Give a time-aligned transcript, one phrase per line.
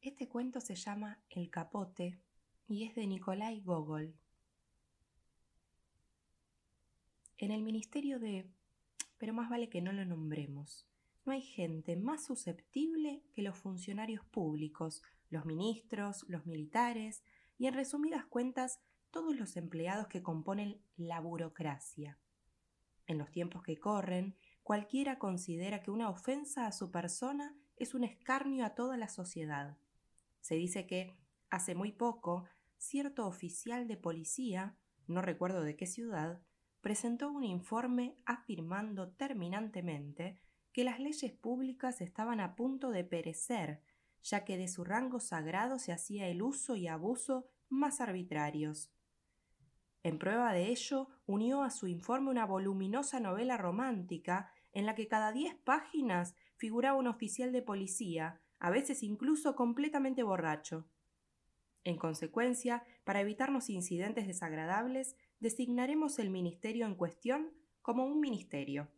[0.00, 2.20] Este cuento se llama El capote
[2.68, 4.14] y es de Nikolai Gogol.
[7.36, 8.48] En el Ministerio de...
[9.18, 10.86] pero más vale que no lo nombremos.
[11.24, 17.24] No hay gente más susceptible que los funcionarios públicos, los ministros, los militares
[17.58, 18.80] y en resumidas cuentas
[19.10, 22.20] todos los empleados que componen la burocracia.
[23.08, 28.04] En los tiempos que corren, cualquiera considera que una ofensa a su persona es un
[28.04, 29.76] escarnio a toda la sociedad.
[30.40, 31.16] Se dice que,
[31.50, 32.44] hace muy poco,
[32.76, 36.42] cierto oficial de policía, no recuerdo de qué ciudad,
[36.80, 40.40] presentó un informe afirmando terminantemente
[40.72, 43.82] que las leyes públicas estaban a punto de perecer,
[44.22, 48.92] ya que de su rango sagrado se hacía el uso y abuso más arbitrarios.
[50.02, 55.08] En prueba de ello, unió a su informe una voluminosa novela romántica en la que
[55.08, 60.86] cada diez páginas figuraba un oficial de policía, a veces incluso completamente borracho.
[61.84, 68.88] En consecuencia, para evitarnos incidentes desagradables, designaremos el ministerio en cuestión como un ministerio.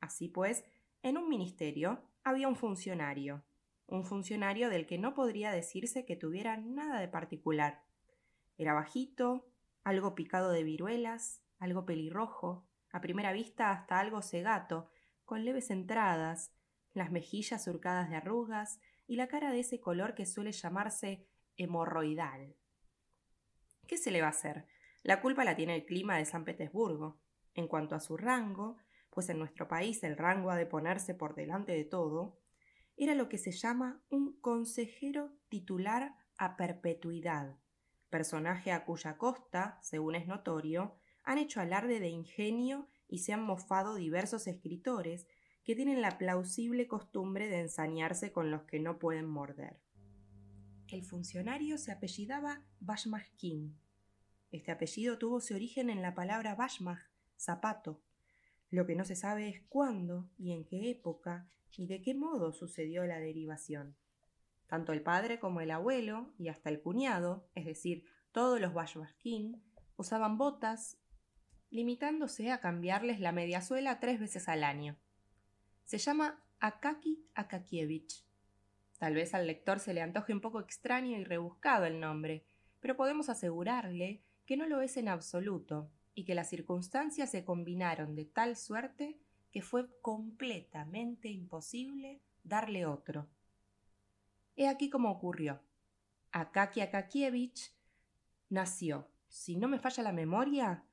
[0.00, 0.64] Así pues,
[1.02, 3.44] en un ministerio había un funcionario,
[3.86, 7.82] un funcionario del que no podría decirse que tuviera nada de particular.
[8.58, 9.46] Era bajito,
[9.84, 14.90] algo picado de viruelas, algo pelirrojo, a primera vista hasta algo cegato,
[15.24, 16.52] con leves entradas,
[16.92, 22.54] las mejillas surcadas de arrugas y la cara de ese color que suele llamarse hemorroidal.
[23.88, 24.66] ¿Qué se le va a hacer?
[25.02, 27.18] La culpa la tiene el clima de San Petersburgo.
[27.54, 28.76] En cuanto a su rango,
[29.10, 32.38] pues en nuestro país el rango ha de ponerse por delante de todo,
[32.96, 37.56] era lo que se llama un consejero titular a perpetuidad,
[38.10, 43.42] personaje a cuya costa, según es notorio, han hecho alarde de ingenio y se han
[43.42, 45.26] mofado diversos escritores
[45.68, 49.78] que tienen la plausible costumbre de ensañarse con los que no pueden morder.
[50.88, 53.78] El funcionario se apellidaba Bashmachkin.
[54.50, 58.00] Este apellido tuvo su origen en la palabra Bashmach, zapato.
[58.70, 62.54] Lo que no se sabe es cuándo y en qué época y de qué modo
[62.54, 63.94] sucedió la derivación.
[64.68, 69.62] Tanto el padre como el abuelo y hasta el cuñado, es decir, todos los Bashmachkin,
[69.98, 70.96] usaban botas,
[71.68, 74.98] limitándose a cambiarles la mediasuela tres veces al año.
[75.88, 78.22] Se llama Akaki Akakievich.
[78.98, 82.44] Tal vez al lector se le antoje un poco extraño y rebuscado el nombre,
[82.78, 88.14] pero podemos asegurarle que no lo es en absoluto y que las circunstancias se combinaron
[88.16, 89.18] de tal suerte
[89.50, 93.26] que fue completamente imposible darle otro.
[94.56, 95.62] He aquí cómo ocurrió.
[96.32, 97.72] Akaki Akakievich
[98.50, 100.84] nació, si no me falla la memoria,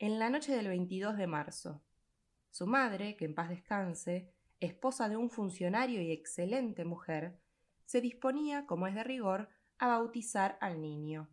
[0.00, 1.80] en la noche del 22 de marzo,
[2.52, 4.30] su madre, que en paz descanse,
[4.60, 7.40] esposa de un funcionario y excelente mujer,
[7.86, 9.48] se disponía, como es de rigor,
[9.78, 11.30] a bautizar al niño.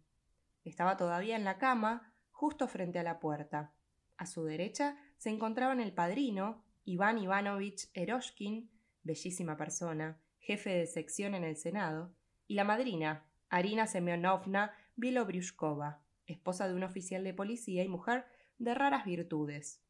[0.64, 3.74] Estaba todavía en la cama, justo frente a la puerta.
[4.16, 8.72] A su derecha se encontraban el padrino, Iván Ivanovich Eroshkin,
[9.04, 12.14] bellísima persona, jefe de sección en el Senado,
[12.48, 18.26] y la madrina, Arina Semyonovna Bielobryushkova, esposa de un oficial de policía y mujer
[18.58, 19.84] de raras virtudes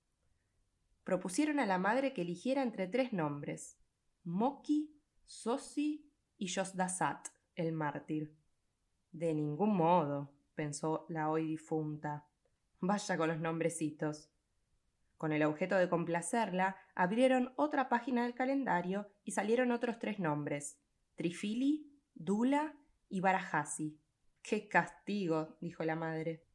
[1.10, 3.80] propusieron a la madre que eligiera entre tres nombres:
[4.26, 8.38] Moki, Sosi y Yosdasat, el mártir.
[9.12, 12.28] De ningún modo, pensó la hoy difunta.
[12.80, 14.30] Vaya con los nombrecitos.
[15.18, 20.80] Con el objeto de complacerla, abrieron otra página del calendario y salieron otros tres nombres:
[21.16, 22.76] Trifili, Dula
[23.10, 24.00] y Barajasi.
[24.44, 25.58] ¡Qué castigo!
[25.60, 26.46] dijo la madre.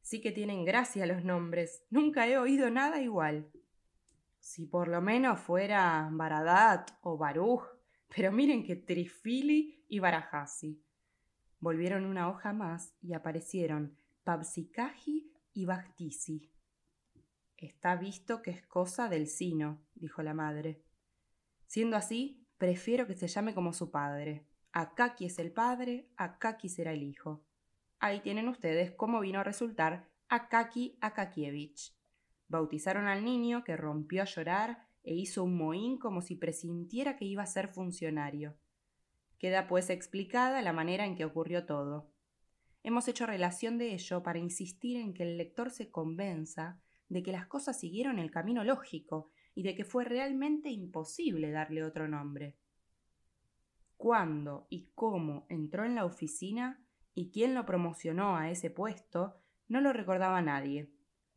[0.00, 1.84] Sí que tienen gracia los nombres.
[1.90, 3.52] Nunca he oído nada igual.
[4.42, 7.62] Si por lo menos fuera Baradat o Baruch,
[8.14, 10.82] pero miren que Trifili y Barajasi.
[11.60, 16.50] Volvieron una hoja más y aparecieron Pabsikaji y Bactisi.
[17.56, 20.82] Está visto que es cosa del sino, dijo la madre.
[21.68, 24.48] Siendo así, prefiero que se llame como su padre.
[24.72, 27.44] Akaki es el padre, Akaki será el hijo.
[28.00, 32.01] Ahí tienen ustedes cómo vino a resultar Akaki Akakievich.
[32.52, 37.24] Bautizaron al niño, que rompió a llorar e hizo un mohín como si presintiera que
[37.24, 38.58] iba a ser funcionario.
[39.38, 42.12] Queda pues explicada la manera en que ocurrió todo.
[42.82, 46.78] Hemos hecho relación de ello para insistir en que el lector se convenza
[47.08, 51.82] de que las cosas siguieron el camino lógico y de que fue realmente imposible darle
[51.82, 52.58] otro nombre.
[53.96, 56.84] Cuándo y cómo entró en la oficina
[57.14, 60.90] y quién lo promocionó a ese puesto no lo recordaba nadie.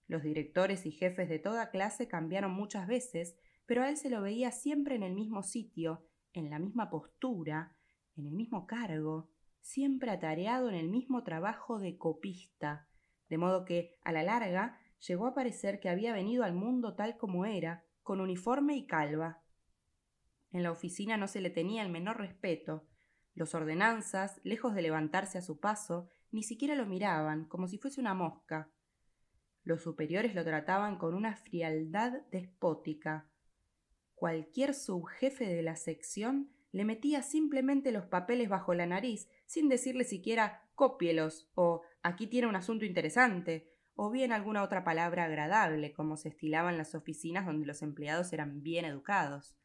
[0.07, 3.36] Los directores y jefes de toda clase cambiaron muchas veces,
[3.66, 7.75] pero a él se lo veía siempre en el mismo sitio, en la misma postura,
[8.16, 9.30] en el mismo cargo,
[9.62, 12.88] siempre atareado en el mismo trabajo de copista,
[13.30, 17.18] de modo que, a la larga, llegó a parecer que había venido al mundo tal
[17.18, 19.42] como era, con uniforme y calva.
[20.52, 22.88] En la oficina no se le tenía el menor respeto.
[23.34, 28.00] Los ordenanzas, lejos de levantarse a su paso, ni siquiera lo miraban, como si fuese
[28.00, 28.69] una mosca.
[29.65, 33.27] Los superiores lo trataban con una frialdad despótica.
[34.13, 40.03] Cualquier subjefe de la sección le metía simplemente los papeles bajo la nariz, sin decirle
[40.03, 46.15] siquiera cópielos o aquí tiene un asunto interesante, o bien alguna otra palabra agradable, como
[46.15, 49.57] se estilaba en las oficinas donde los empleados eran bien educados.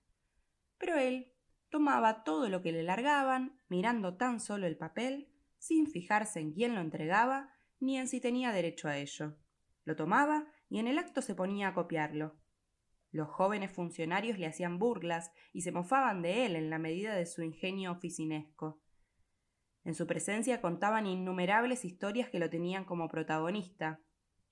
[0.79, 1.32] Pero él
[1.69, 6.75] tomaba todo lo que le largaban, mirando tan solo el papel, sin fijarse en quién
[6.75, 9.37] lo entregaba, ni en si tenía derecho a ello.
[9.85, 12.38] Lo tomaba y en el acto se ponía a copiarlo.
[13.12, 17.27] Los jóvenes funcionarios le hacían burlas y se mofaban de él en la medida de
[17.27, 18.81] su ingenio oficinesco.
[19.82, 24.00] En su presencia contaban innumerables historias que lo tenían como protagonista.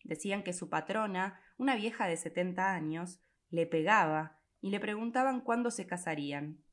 [0.02, 3.20] Decían que su patrona, una vieja de setenta años,
[3.50, 6.64] le pegaba y le preguntaban cuándo se casarían.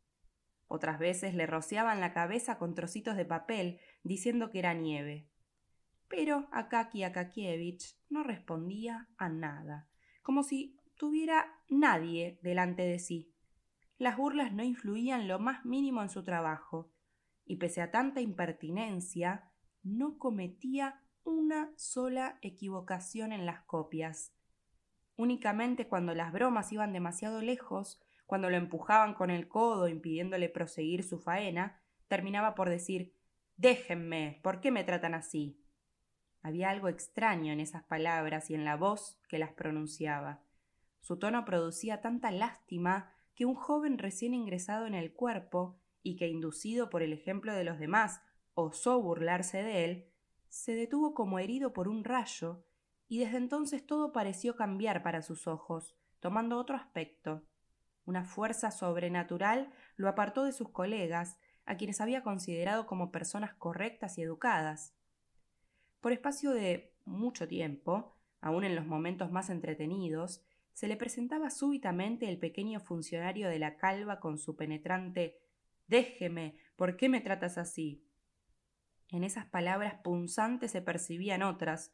[0.67, 5.29] Otras veces le rociaban la cabeza con trocitos de papel diciendo que era nieve.
[6.07, 9.89] Pero Akaki Akakievich no respondía a nada,
[10.21, 13.33] como si tuviera nadie delante de sí.
[13.97, 16.91] Las burlas no influían lo más mínimo en su trabajo,
[17.45, 19.51] y pese a tanta impertinencia,
[19.83, 24.33] no cometía una sola equivocación en las copias.
[25.15, 31.03] Únicamente cuando las bromas iban demasiado lejos, cuando lo empujaban con el codo impidiéndole proseguir
[31.03, 33.13] su faena, terminaba por decir
[33.57, 35.64] Déjenme, ¿por qué me tratan así?
[36.45, 40.43] Había algo extraño en esas palabras y en la voz que las pronunciaba.
[40.99, 46.27] Su tono producía tanta lástima que un joven recién ingresado en el cuerpo y que,
[46.27, 48.21] inducido por el ejemplo de los demás,
[48.53, 50.11] osó burlarse de él,
[50.47, 52.63] se detuvo como herido por un rayo,
[53.07, 57.43] y desde entonces todo pareció cambiar para sus ojos, tomando otro aspecto.
[58.05, 64.19] Una fuerza sobrenatural lo apartó de sus colegas, a quienes había considerado como personas correctas
[64.19, 64.94] y educadas.
[66.05, 72.29] Por espacio de mucho tiempo, aun en los momentos más entretenidos, se le presentaba súbitamente
[72.29, 75.39] el pequeño funcionario de la calva con su penetrante
[75.87, 78.05] Déjeme, ¿por qué me tratas así?
[79.09, 81.91] En esas palabras punzantes se percibían otras.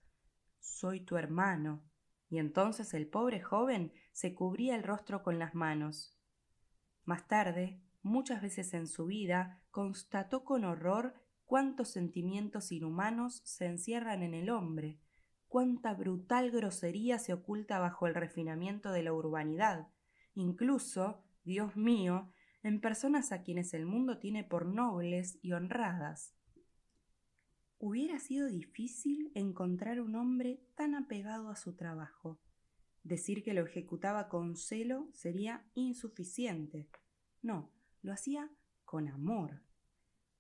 [0.60, 1.82] Soy tu hermano.
[2.30, 6.20] Y entonces el pobre joven se cubría el rostro con las manos.
[7.06, 11.14] Más tarde, muchas veces en su vida, constató con horror
[11.52, 15.02] cuántos sentimientos inhumanos se encierran en el hombre,
[15.50, 19.90] cuánta brutal grosería se oculta bajo el refinamiento de la urbanidad,
[20.34, 22.32] incluso, Dios mío,
[22.64, 26.34] en personas a quienes el mundo tiene por nobles y honradas.
[27.80, 32.40] Hubiera sido difícil encontrar un hombre tan apegado a su trabajo.
[33.04, 36.88] Decir que lo ejecutaba con celo sería insuficiente.
[37.42, 38.50] No, lo hacía
[38.86, 39.64] con amor.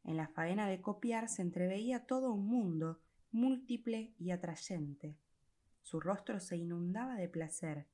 [0.03, 2.99] En la faena de copiar se entreveía todo un mundo,
[3.31, 5.15] múltiple y atrayente.
[5.81, 7.87] Su rostro se inundaba de placer.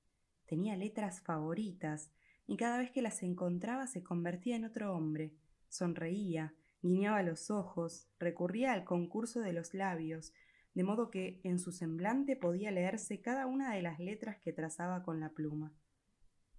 [0.46, 2.12] Tenía letras favoritas,
[2.48, 5.34] y cada vez que las encontraba se convertía en otro hombre.
[5.68, 10.34] Sonreía, guiñaba los ojos, recurría al concurso de los labios,
[10.74, 15.04] de modo que en su semblante podía leerse cada una de las letras que trazaba
[15.04, 15.74] con la pluma.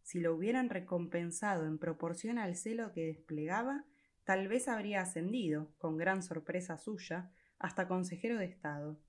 [0.02, 3.84] Si lo hubieran recompensado en proporción al celo que desplegaba,
[4.28, 9.00] tal vez habría ascendido, con gran sorpresa suya, hasta consejero de Estado.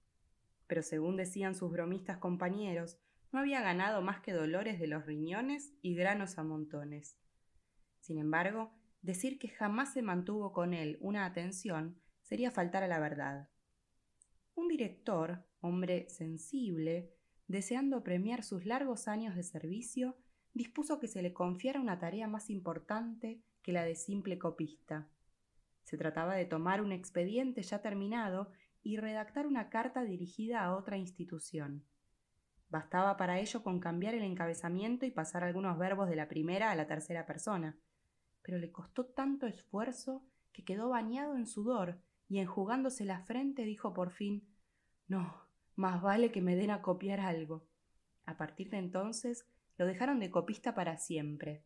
[0.66, 2.98] Pero según decían sus bromistas compañeros,
[3.34, 7.20] no había ganado más que dolores de los riñones y granos a montones.
[8.00, 8.72] Sin embargo,
[9.02, 13.50] decir que jamás se mantuvo con él una atención sería faltar a la verdad.
[14.56, 17.12] Un director, hombre sensible,
[17.46, 20.16] deseando premiar sus largos años de servicio,
[20.54, 25.08] dispuso que se le confiara una tarea más importante que la de simple copista.
[25.84, 28.52] Se trataba de tomar un expediente ya terminado
[28.82, 31.84] y redactar una carta dirigida a otra institución.
[32.70, 36.76] Bastaba para ello con cambiar el encabezamiento y pasar algunos verbos de la primera a
[36.76, 37.78] la tercera persona.
[38.44, 40.24] Pero le costó tanto esfuerzo
[40.54, 44.48] que quedó bañado en sudor y enjugándose la frente dijo por fin
[45.08, 47.68] No, más vale que me den a copiar algo.
[48.26, 49.48] A partir de entonces
[49.78, 51.64] lo dejaron de copista para siempre.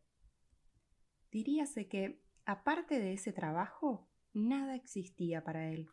[1.34, 5.88] Diríase que, aparte de ese trabajo, nada existía para él.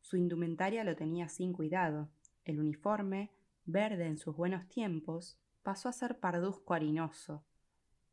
[0.00, 2.10] Su indumentaria lo tenía sin cuidado.
[2.44, 3.30] El uniforme,
[3.66, 7.44] verde en sus buenos tiempos, pasó a ser parduzco harinoso.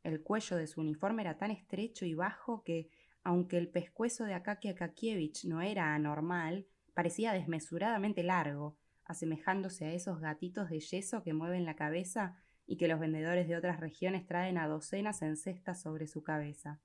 [0.04, 2.92] El cuello de su uniforme era tan estrecho y bajo que,
[3.24, 10.20] aunque el pescuezo de Akakia Kakievich no era anormal, parecía desmesuradamente largo, asemejándose a esos
[10.20, 12.38] gatitos de yeso que mueven la cabeza
[12.72, 16.80] y que los vendedores de otras regiones traen a docenas en cestas sobre su cabeza.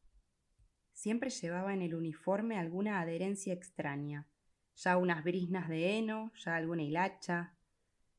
[0.92, 4.26] Siempre llevaba en el uniforme alguna adherencia extraña,
[4.74, 7.54] ya unas brisnas de heno, ya alguna hilacha.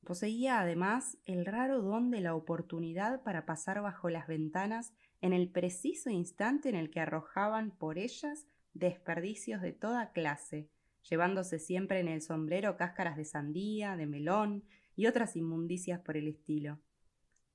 [0.05, 5.49] Poseía además el raro don de la oportunidad para pasar bajo las ventanas en el
[5.49, 10.69] preciso instante en el que arrojaban por ellas desperdicios de toda clase,
[11.09, 14.63] llevándose siempre en el sombrero cáscaras de sandía, de melón
[14.95, 16.79] y otras inmundicias por el estilo.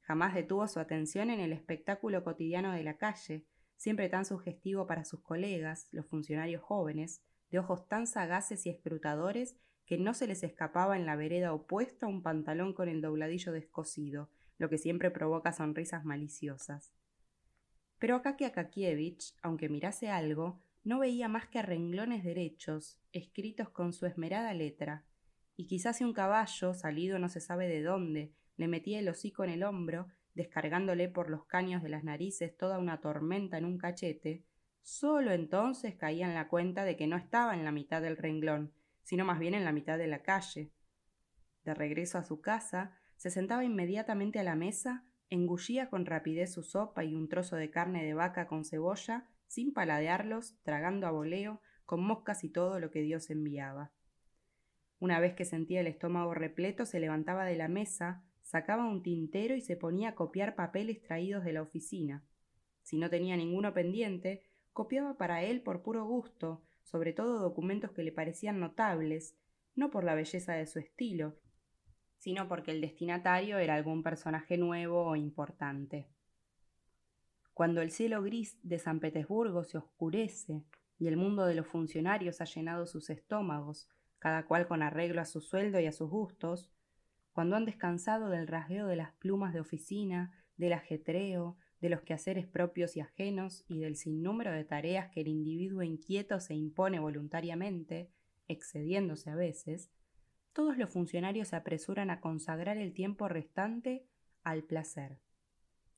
[0.03, 3.45] Jamás detuvo su atención en el espectáculo cotidiano de la calle,
[3.77, 9.57] siempre tan sugestivo para sus colegas, los funcionarios jóvenes, de ojos tan sagaces y escrutadores
[9.87, 14.31] que no se les escapaba en la vereda opuesta un pantalón con el dobladillo descosido,
[14.59, 16.93] lo que siempre provoca sonrisas maliciosas.
[17.99, 24.07] Pero Akaki Akakievich, aunque mirase algo, no veía más que renglones derechos, escritos con su
[24.07, 25.05] esmerada letra,
[25.57, 28.33] y quizás si un caballo, salido no se sabe de dónde,
[28.63, 32.79] le metía el hocico en el hombro, descargándole por los caños de las narices toda
[32.79, 34.45] una tormenta en un cachete,
[34.83, 38.73] sólo entonces caía en la cuenta de que no estaba en la mitad del renglón,
[39.03, 40.71] sino más bien en la mitad de la calle.
[41.65, 46.63] De regreso a su casa, se sentaba inmediatamente a la mesa engullía con rapidez su
[46.63, 51.63] sopa y un trozo de carne de vaca con cebolla, sin paladearlos, tragando a voleo,
[51.85, 53.91] con moscas y todo lo que Dios enviaba.
[55.01, 59.57] Una vez que sentía el estómago repleto, se levantaba de la mesa, sacaba un tintero
[59.57, 62.23] y se ponía a copiar papeles traídos de la oficina.
[62.83, 64.43] Si no tenía ninguno pendiente,
[64.75, 69.39] copiaba para él por puro gusto, sobre todo documentos que le parecían notables,
[69.75, 71.39] no por la belleza de su estilo,
[72.19, 76.11] sino porque el destinatario era algún personaje nuevo o importante.
[77.55, 80.63] Cuando el cielo gris de San Petersburgo se oscurece
[80.99, 85.25] y el mundo de los funcionarios ha llenado sus estómagos, cada cual con arreglo a
[85.25, 86.71] su sueldo y a sus gustos,
[87.33, 92.47] cuando han descansado del rasgueo de las plumas de oficina, del ajetreo, de los quehaceres
[92.47, 98.11] propios y ajenos y del sinnúmero de tareas que el individuo inquieto se impone voluntariamente,
[98.47, 99.91] excediéndose a veces,
[100.53, 104.07] todos los funcionarios se apresuran a consagrar el tiempo restante
[104.45, 105.19] al placer.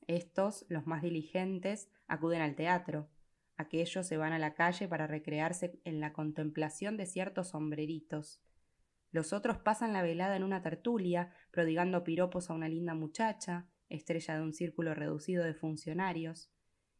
[0.07, 3.09] Estos, los más diligentes, acuden al teatro.
[3.57, 8.41] Aquellos se van a la calle para recrearse en la contemplación de ciertos sombreritos.
[9.15, 14.35] Los otros pasan la velada en una tertulia, prodigando piropos a una linda muchacha, estrella
[14.35, 16.51] de un círculo reducido de funcionarios,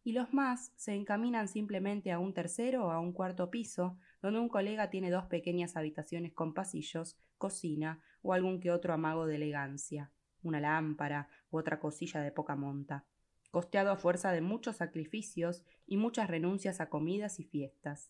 [0.01, 4.39] y los más se encaminan simplemente a un tercero o a un cuarto piso, donde
[4.39, 9.35] un colega tiene dos pequeñas habitaciones con pasillos, cocina o algún que otro amago de
[9.35, 10.09] elegancia,
[10.41, 13.03] una lámpara u otra cosilla de poca monta,
[13.51, 18.09] costeado a fuerza de muchos sacrificios y muchas renuncias a comidas y fiestas.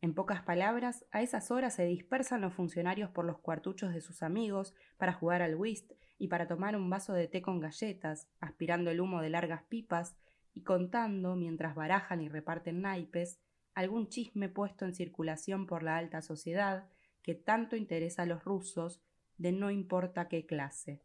[0.00, 4.22] En pocas palabras, a esas horas se dispersan los funcionarios por los cuartuchos de sus
[4.22, 8.90] amigos para jugar al whist y para tomar un vaso de té con galletas, aspirando
[8.90, 10.16] el humo de largas pipas
[10.54, 13.40] y contando, mientras barajan y reparten naipes,
[13.74, 16.88] algún chisme puesto en circulación por la alta sociedad
[17.22, 19.02] que tanto interesa a los rusos
[19.36, 21.02] de no importa qué clase.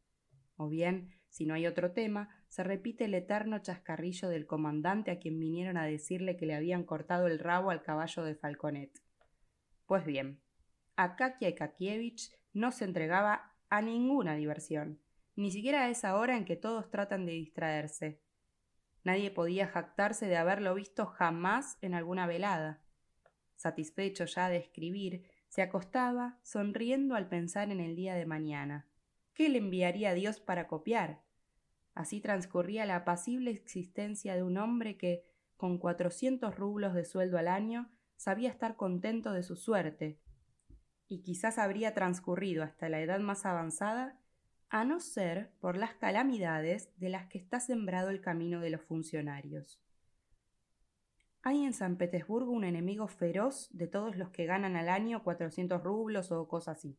[0.56, 5.18] O bien, si no hay otro tema, se repite el eterno chascarrillo del comandante a
[5.18, 9.02] quien vinieron a decirle que le habían cortado el rabo al caballo de Falconet.
[9.88, 10.40] Pues bien,
[10.96, 15.00] Akakia Kakievich no se entregaba a ninguna diversión,
[15.36, 18.22] ni siquiera a esa hora en que todos tratan de distraerse.
[19.04, 22.84] Nadie podía jactarse de haberlo visto jamás en alguna velada.
[23.56, 28.86] Satisfecho ya de escribir, se acostaba, sonriendo al pensar en el día de mañana.
[29.34, 31.23] ¿Qué le enviaría Dios para copiar?
[31.94, 35.24] Así transcurría la apacible existencia de un hombre que,
[35.58, 40.20] con cuatrocientos rublos de sueldo al año, sabía estar contento de su suerte,
[41.08, 44.20] y quizás habría transcurrido hasta la edad más avanzada
[44.70, 48.82] a no ser por las calamidades de las que está sembrado el camino de los
[48.82, 49.80] funcionarios.
[51.44, 55.84] Hay en San Petersburgo un enemigo feroz de todos los que ganan al año cuatrocientos
[55.84, 56.98] rublos o cosas así.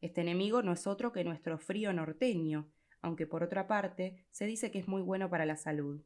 [0.00, 2.68] Este enemigo no es otro que nuestro frío norteño,
[3.08, 6.02] aunque por otra parte se dice que es muy bueno para la salud.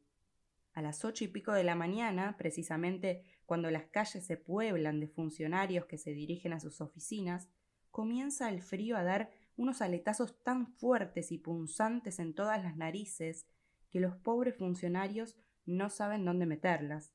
[0.71, 5.09] A las ocho y pico de la mañana, precisamente cuando las calles se pueblan de
[5.09, 7.49] funcionarios que se dirigen a sus oficinas,
[7.91, 13.45] comienza el frío a dar unos aletazos tan fuertes y punzantes en todas las narices
[13.91, 17.13] que los pobres funcionarios no saben dónde meterlas.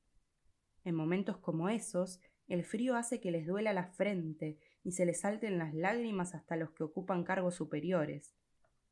[0.84, 5.20] En momentos como esos, el frío hace que les duela la frente y se les
[5.20, 8.34] salten las lágrimas hasta los que ocupan cargos superiores.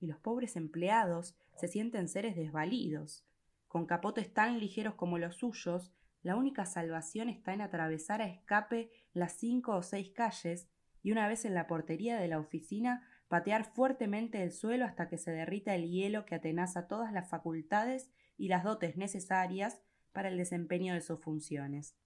[0.00, 3.26] Y los pobres empleados se sienten seres desvalidos,
[3.68, 8.90] con capotes tan ligeros como los suyos, la única salvación está en atravesar a escape
[9.12, 10.68] las cinco o seis calles
[11.02, 15.18] y una vez en la portería de la oficina patear fuertemente el suelo hasta que
[15.18, 19.80] se derrita el hielo que atenaza todas las facultades y las dotes necesarias
[20.12, 21.96] para el desempeño de sus funciones.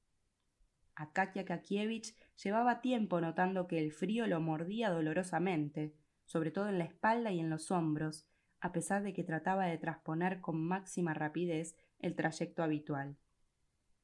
[0.94, 5.94] Akakia Kakievich llevaba tiempo notando que el frío lo mordía dolorosamente,
[6.30, 8.24] sobre todo en la espalda y en los hombros,
[8.60, 13.16] a pesar de que trataba de transponer con máxima rapidez el trayecto habitual.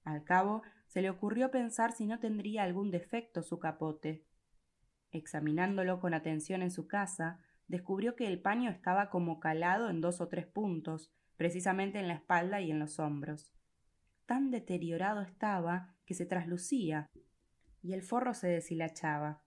[0.03, 4.27] Al cabo, se le ocurrió pensar si no tendría algún defecto su capote.
[5.13, 10.21] Examinándolo con atención en su casa, descubrió que el paño estaba como calado en dos
[10.21, 13.55] o tres puntos, precisamente en la espalda y en los hombros.
[14.27, 17.09] Tan deteriorado estaba que se traslucía,
[17.83, 19.46] y el forro se deshilachaba.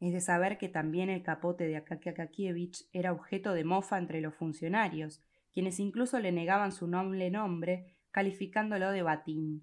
[0.00, 4.20] Es de saber que también el capote de Akakia Kakievich era objeto de mofa entre
[4.20, 5.22] los funcionarios,
[5.52, 9.62] quienes incluso le negaban su noble nombre, calificándolo de batín.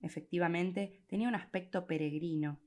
[0.00, 2.60] Efectivamente, tenía un aspecto peregrino.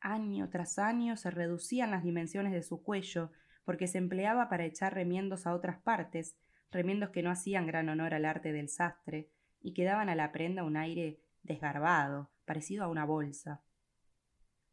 [0.00, 3.30] Año tras año se reducían las dimensiones de su cuello,
[3.64, 6.36] porque se empleaba para echar remiendos a otras partes,
[6.70, 9.28] remiendos que no hacían gran honor al arte del sastre,
[9.60, 13.62] y que daban a la prenda un aire desgarbado, parecido a una bolsa.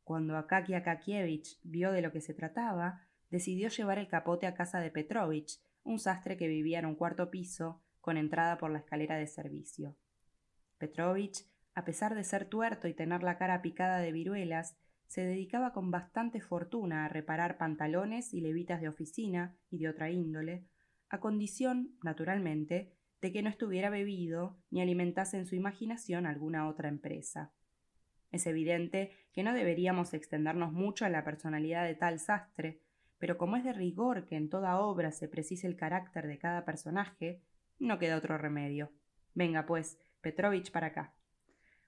[0.10, 4.80] Cuando Akaki Akakievich vio de lo que se trataba, decidió llevar el capote a casa
[4.80, 9.18] de Petrovich, un sastre que vivía en un cuarto piso, con entrada por la escalera
[9.18, 9.96] de servicio.
[10.80, 15.74] Petrovich, a pesar de ser tuerto y tener la cara picada de viruelas, se dedicaba
[15.74, 20.66] con bastante fortuna a reparar pantalones y levitas de oficina y de otra índole,
[21.10, 26.90] a condición, naturalmente, de que no estuviera bebido ni alimentase en su imaginación alguna otra
[26.90, 27.54] empresa.
[28.32, 32.80] Es evidente que no deberíamos extendernos mucho a la personalidad de tal sastre,
[33.18, 36.64] pero como es de rigor que en toda obra se precise el carácter de cada
[36.64, 37.42] personaje,
[37.80, 38.92] no queda otro remedio.
[39.34, 41.14] Venga, pues, Petrovich para acá.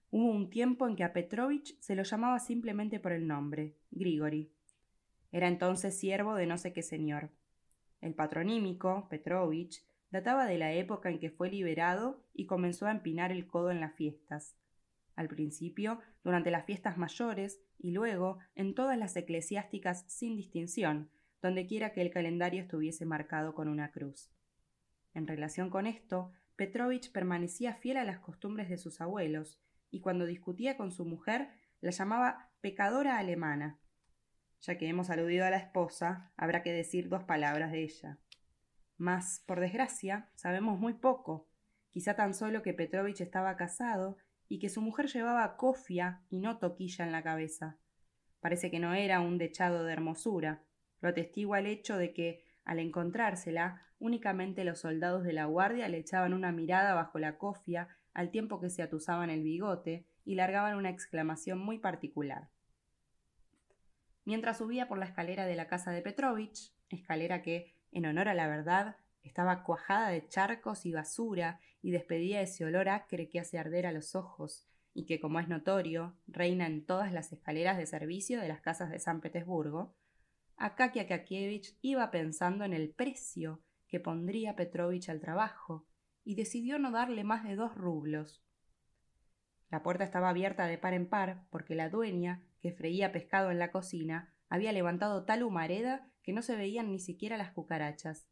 [0.09, 4.51] Hubo un tiempo en que a Petrovich se lo llamaba simplemente por el nombre, Grigori.
[5.31, 7.29] Era entonces siervo de no sé qué señor.
[8.01, 13.31] El patronímico, Petrovich, databa de la época en que fue liberado y comenzó a empinar
[13.31, 14.57] el codo en las fiestas
[15.21, 21.09] al principio durante las fiestas mayores y luego en todas las eclesiásticas sin distinción,
[21.41, 24.29] donde quiera que el calendario estuviese marcado con una cruz.
[25.13, 30.25] En relación con esto, Petrovich permanecía fiel a las costumbres de sus abuelos, y cuando
[30.25, 31.49] discutía con su mujer
[31.81, 33.79] la llamaba pecadora alemana.
[34.61, 38.19] Ya que hemos aludido a la esposa, habrá que decir dos palabras de ella.
[38.97, 41.49] Mas, por desgracia, sabemos muy poco.
[41.89, 44.17] Quizá tan solo que Petrovich estaba casado
[44.51, 47.77] y que su mujer llevaba cofia y no toquilla en la cabeza.
[48.41, 50.61] Parece que no era un dechado de hermosura.
[50.99, 55.99] Lo atestigua el hecho de que, al encontrársela, únicamente los soldados de la guardia le
[55.99, 60.75] echaban una mirada bajo la cofia al tiempo que se atusaban el bigote y largaban
[60.75, 62.49] una exclamación muy particular.
[64.25, 68.33] Mientras subía por la escalera de la casa de Petrovich, escalera que, en honor a
[68.33, 73.57] la verdad, estaba cuajada de charcos y basura y despedía ese olor acre que hace
[73.57, 77.85] arder a los ojos y que, como es notorio, reina en todas las escaleras de
[77.85, 79.95] servicio de las casas de San Petersburgo,
[80.57, 85.87] Akakia Kakievich iba pensando en el precio que pondría Petrovich al trabajo
[86.23, 88.43] y decidió no darle más de dos rublos.
[89.69, 93.57] La puerta estaba abierta de par en par porque la dueña, que freía pescado en
[93.57, 98.27] la cocina, había levantado tal humareda que no se veían ni siquiera las cucarachas.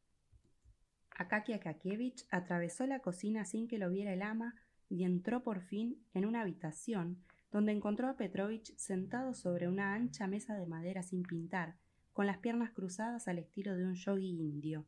[1.19, 4.55] Akakia Akakievich atravesó la cocina sin que lo viera el ama
[4.87, 10.27] y entró por fin en una habitación donde encontró a Petrovich sentado sobre una ancha
[10.27, 11.75] mesa de madera sin pintar,
[12.13, 14.85] con las piernas cruzadas al estilo de un yogi indio.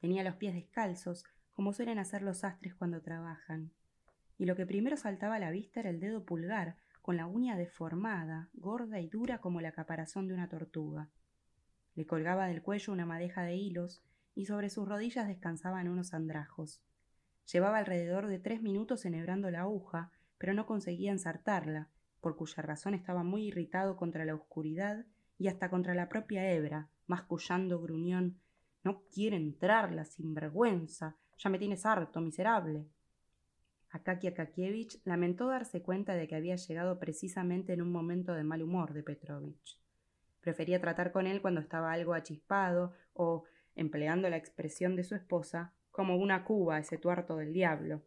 [0.00, 3.70] Tenía los pies descalzos, como suelen hacer los sastres cuando trabajan.
[4.38, 7.58] Y lo que primero saltaba a la vista era el dedo pulgar, con la uña
[7.58, 11.10] deformada, gorda y dura como la caparazón de una tortuga.
[11.96, 14.02] Le colgaba del cuello una madeja de hilos
[14.34, 16.82] y sobre sus rodillas descansaban unos andrajos.
[17.52, 22.94] Llevaba alrededor de tres minutos enhebrando la aguja, pero no conseguía ensartarla, por cuya razón
[22.94, 25.04] estaba muy irritado contra la oscuridad
[25.38, 28.40] y hasta contra la propia hebra, mascullando gruñón
[28.82, 31.16] No quiere entrarla, sinvergüenza.
[31.38, 32.86] Ya me tienes harto, miserable.
[33.90, 38.62] Akaki Akakievich lamentó darse cuenta de que había llegado precisamente en un momento de mal
[38.62, 39.78] humor de Petrovich.
[40.40, 43.44] Prefería tratar con él cuando estaba algo achispado o
[43.74, 48.02] empleando la expresión de su esposa, como una cuba ese tuerto del diablo.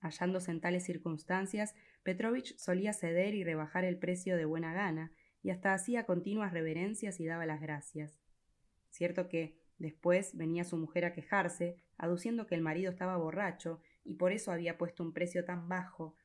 [0.00, 5.50] Hallándose en tales circunstancias, Petrovich solía ceder y rebajar el precio de buena gana, y
[5.50, 8.18] hasta hacía continuas reverencias y daba las gracias.
[8.90, 14.14] Cierto que, después, venía su mujer a quejarse, aduciendo que el marido estaba borracho y
[14.14, 16.16] por eso había puesto un precio tan bajo,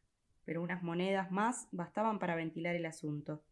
[0.44, 3.44] pero unas monedas más bastaban para ventilar el asunto.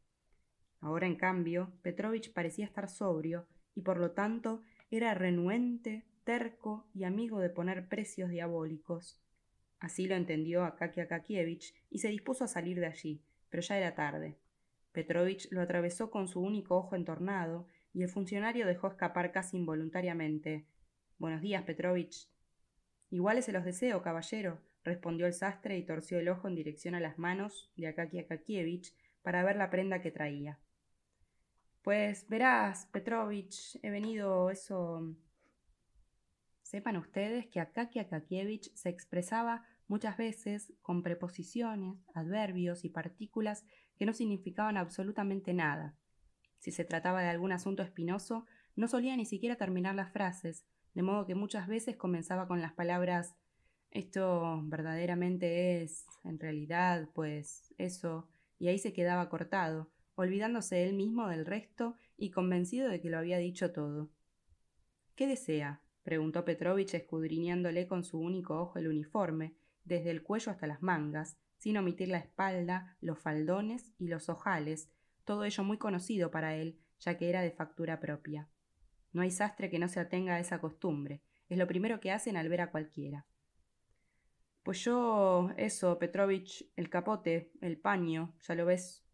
[0.80, 7.04] Ahora, en cambio, Petrovich parecía estar sobrio y por lo tanto era renuente, terco y
[7.04, 9.22] amigo de poner precios diabólicos.
[9.80, 13.96] Así lo entendió Akaky Akakievich y se dispuso a salir de allí, pero ya era
[13.96, 14.38] tarde.
[14.92, 20.66] Petrovich lo atravesó con su único ojo entornado y el funcionario dejó escapar casi involuntariamente.
[21.18, 22.30] Buenos días, Petrovich.
[23.10, 27.00] Iguales se los deseo, caballero, respondió el sastre y torció el ojo en dirección a
[27.00, 30.60] las manos de Akaki Akakievich para ver la prenda que traía.
[31.82, 35.16] Pues verás, Petrovich, he venido eso.
[36.62, 43.66] Sepan ustedes que Akaki Akakievich se expresaba muchas veces con preposiciones, adverbios y partículas
[43.98, 45.96] que no significaban absolutamente nada.
[46.60, 51.02] Si se trataba de algún asunto espinoso, no solía ni siquiera terminar las frases, de
[51.02, 53.36] modo que muchas veces comenzaba con las palabras
[53.92, 59.90] esto verdaderamente es, en realidad, pues eso, y ahí se quedaba cortado,
[60.22, 64.10] olvidándose él mismo del resto y convencido de que lo había dicho todo.
[65.16, 65.82] ¿Qué desea?
[66.04, 69.56] preguntó Petrovich escudriñándole con su único ojo el uniforme,
[69.86, 74.90] desde el cuello hasta las mangas, sin omitir la espalda, los faldones y los ojales,
[75.24, 78.50] todo ello muy conocido para él, ya que era de factura propia.
[79.14, 82.36] No hay sastre que no se atenga a esa costumbre, es lo primero que hacen
[82.36, 83.26] al ver a cualquiera.
[84.64, 89.06] Pues yo, eso, Petrovich, el capote, el paño, ya lo ves.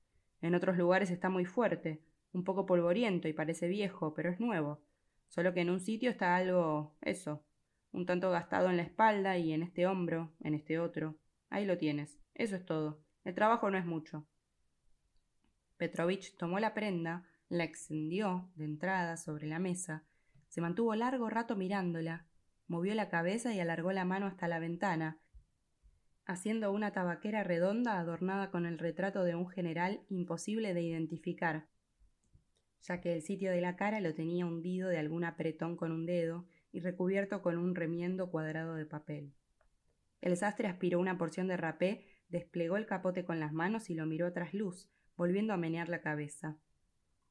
[0.46, 4.80] En otros lugares está muy fuerte, un poco polvoriento y parece viejo, pero es nuevo.
[5.28, 7.44] Solo que en un sitio está algo, eso,
[7.92, 11.18] un tanto gastado en la espalda y en este hombro, en este otro.
[11.50, 12.20] Ahí lo tienes.
[12.36, 13.02] Eso es todo.
[13.24, 14.28] El trabajo no es mucho.
[15.78, 20.04] Petrovich tomó la prenda, la extendió de entrada sobre la mesa,
[20.48, 22.28] se mantuvo largo rato mirándola,
[22.68, 25.18] movió la cabeza y alargó la mano hasta la ventana,
[26.26, 31.68] haciendo una tabaquera redonda adornada con el retrato de un general imposible de identificar,
[32.82, 36.06] ya que el sitio de la cara lo tenía hundido de algún apretón con un
[36.06, 39.34] dedo y recubierto con un remiendo cuadrado de papel.
[40.22, 44.06] El sastre aspiró una porción de rapé, desplegó el capote con las manos y lo
[44.06, 46.58] miró tras luz, volviendo a menear la cabeza.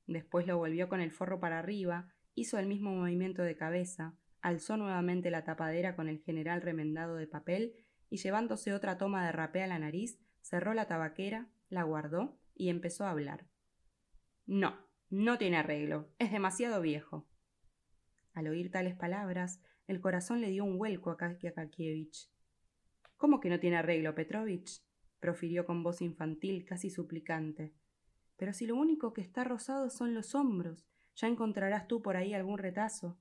[0.07, 4.77] Después lo volvió con el forro para arriba, hizo el mismo movimiento de cabeza, alzó
[4.77, 7.75] nuevamente la tapadera con el general remendado de papel
[8.11, 12.69] y llevándose otra toma de rapé a la nariz, cerró la tabaquera, la guardó y
[12.69, 13.47] empezó a hablar.
[14.47, 14.77] No,
[15.11, 17.27] no tiene arreglo, es demasiado viejo.
[18.33, 22.31] Al oír tales palabras, el corazón le dio un vuelco a Kakievich.
[23.17, 24.83] ¿Cómo que no tiene arreglo, Petrovich?
[25.21, 27.73] profirió con voz infantil, casi suplicante.
[28.37, 32.35] Pero si lo único que está rosado son los hombros, ya encontrarás tú por ahí
[32.35, 33.17] algún retazo.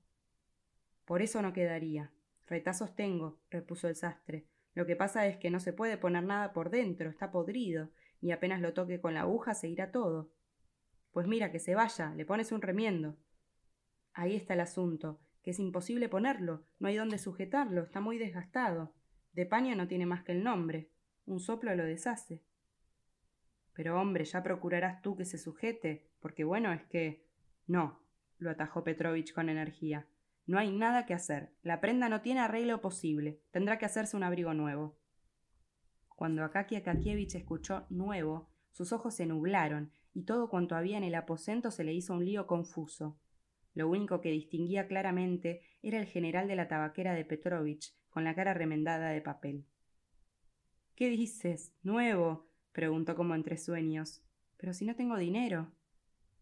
[1.04, 2.12] Por eso no quedaría.
[2.46, 6.52] Retazos tengo, repuso el sastre, lo que pasa es que no se puede poner nada
[6.52, 10.32] por dentro, está podrido, y apenas lo toque con la aguja se irá todo.
[11.12, 13.16] Pues mira, que se vaya, le pones un remiendo.
[14.12, 18.94] Ahí está el asunto, que es imposible ponerlo, no hay dónde sujetarlo, está muy desgastado.
[19.32, 20.90] De paño no tiene más que el nombre.
[21.26, 22.42] Un soplo lo deshace.
[23.74, 27.24] Pero hombre, ya procurarás tú que se sujete, porque bueno es que.
[27.66, 28.00] No,
[28.38, 30.06] lo atajó Petrovich con energía.
[30.46, 31.52] No hay nada que hacer.
[31.62, 33.40] La prenda no tiene arreglo posible.
[33.50, 34.98] Tendrá que hacerse un abrigo nuevo.
[36.08, 41.14] Cuando Akaki Akakievich escuchó nuevo, sus ojos se nublaron y todo cuanto había en el
[41.14, 43.18] aposento se le hizo un lío confuso.
[43.74, 48.34] Lo único que distinguía claramente era el general de la tabaquera de Petrovich, con la
[48.34, 49.66] cara remendada de papel.
[50.94, 51.74] ¿Qué dices?
[51.82, 52.48] ¿Nuevo?
[52.72, 54.22] preguntó como entre sueños.
[54.56, 55.72] Pero si no tengo dinero.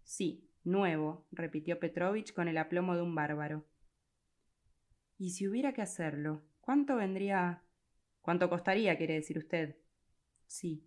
[0.04, 3.64] Sí, nuevo, repitió Petrovich con el aplomo de un bárbaro.
[5.22, 7.62] Y si hubiera que hacerlo, ¿cuánto vendría?
[8.22, 9.76] ¿Cuánto costaría, quiere decir usted?
[10.48, 10.84] Sí.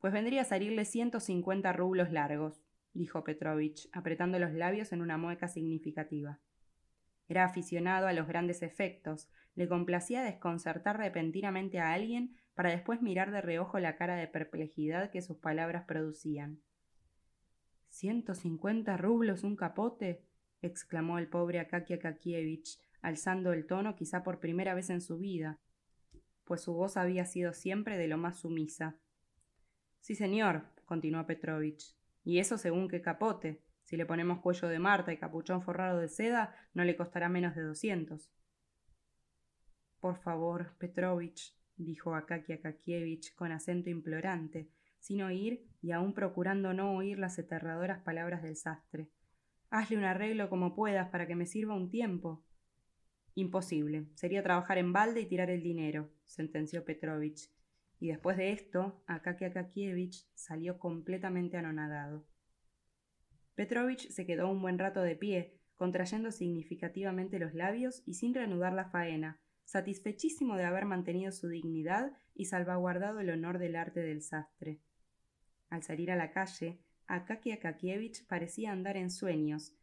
[0.00, 2.64] Pues vendría a salirle ciento cincuenta rublos largos,
[2.94, 6.40] dijo Petrovich, apretando los labios en una mueca significativa.
[7.28, 13.30] Era aficionado a los grandes efectos, le complacía desconcertar repentinamente a alguien para después mirar
[13.30, 16.58] de reojo la cara de perplejidad que sus palabras producían.
[17.88, 20.24] ¿Ciento cincuenta rublos un capote?
[20.60, 25.60] exclamó el pobre Akakia Kakievich, alzando el tono quizá por primera vez en su vida,
[26.44, 28.96] pues su voz había sido siempre de lo más sumisa.
[30.00, 33.62] Sí, señor, continuó Petrovich, y eso según qué capote.
[33.82, 37.54] Si le ponemos cuello de Marta y capuchón forrado de seda, no le costará menos
[37.54, 38.32] de doscientos.
[40.00, 46.96] Por favor, Petrovich, dijo Akakia Kakievich con acento implorante, sin oír y aún procurando no
[46.96, 49.10] oír las aterradoras palabras del sastre.
[49.68, 52.42] Hazle un arreglo como puedas para que me sirva un tiempo.
[53.34, 54.06] Imposible.
[54.14, 57.50] Sería trabajar en balde y tirar el dinero, sentenció Petrovich.
[58.00, 62.26] y después de esto, Akaki Akakievich salió completamente anonadado.
[63.54, 68.72] Petrovich se quedó un buen rato de pie, contrayendo significativamente los labios y sin reanudar
[68.72, 74.22] la faena, satisfechísimo de haber mantenido su dignidad y salvaguardado el honor del arte del
[74.22, 74.80] sastre.
[75.70, 79.74] Al salir a la calle, Akaki Akakievich parecía andar en sueños,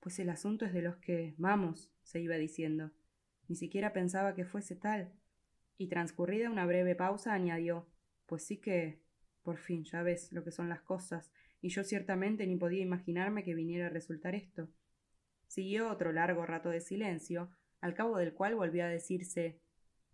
[0.00, 2.90] pues el asunto es de los que, vamos, se iba diciendo.
[3.48, 5.12] Ni siquiera pensaba que fuese tal.
[5.76, 7.88] Y transcurrida una breve pausa, añadió
[8.26, 9.00] Pues sí que.
[9.42, 11.32] Por fin, ya ves lo que son las cosas,
[11.62, 14.68] y yo ciertamente ni podía imaginarme que viniera a resultar esto.
[15.46, 19.60] Siguió otro largo rato de silencio, al cabo del cual volvió a decirse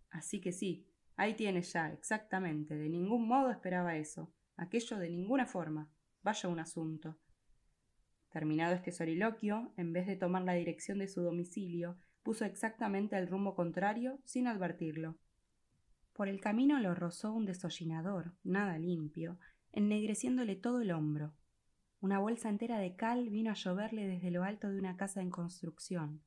[0.09, 5.45] Así que sí, ahí tienes ya, exactamente, de ningún modo esperaba eso, aquello de ninguna
[5.45, 5.89] forma.
[6.23, 7.17] Vaya un asunto.
[8.35, 13.29] Terminado este soliloquio, en vez de tomar la dirección de su domicilio, puso exactamente el
[13.29, 15.15] rumbo contrario sin advertirlo.
[16.11, 19.39] Por el camino lo rozó un desollinador, nada limpio,
[19.71, 21.33] ennegreciéndole todo el hombro.
[22.01, 25.29] Una bolsa entera de cal vino a lloverle desde lo alto de una casa en
[25.29, 26.21] construcción.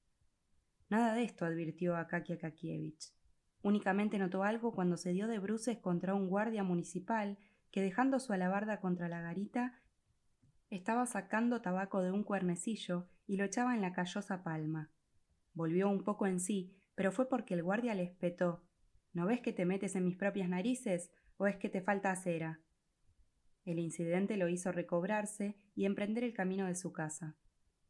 [0.88, 3.12] Nada de esto advirtió a Kakia Kakievich.
[3.61, 7.37] Únicamente notó algo cuando se dio de bruces contra un guardia municipal
[7.71, 9.79] que, dejando su alabarda contra la garita,
[10.70, 14.90] estaba sacando tabaco de un cuernecillo y lo echaba en la callosa palma.
[15.54, 18.64] Volvió un poco en sí, pero fue porque el guardia le espetó.
[19.12, 22.61] ¿No ves que te metes en mis propias narices o es que te falta cera?
[23.64, 27.37] El incidente lo hizo recobrarse y emprender el camino de su casa.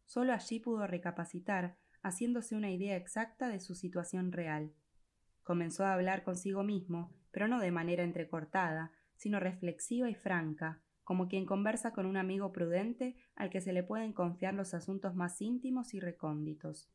[0.07, 4.73] Solo allí pudo recapacitar haciéndose una idea exacta de su situación real.
[5.43, 11.27] Comenzó a hablar consigo mismo, pero no de manera entrecortada, sino reflexiva y franca, como
[11.27, 15.41] quien conversa con un amigo prudente al que se le pueden confiar los asuntos más
[15.41, 16.93] íntimos y recónditos.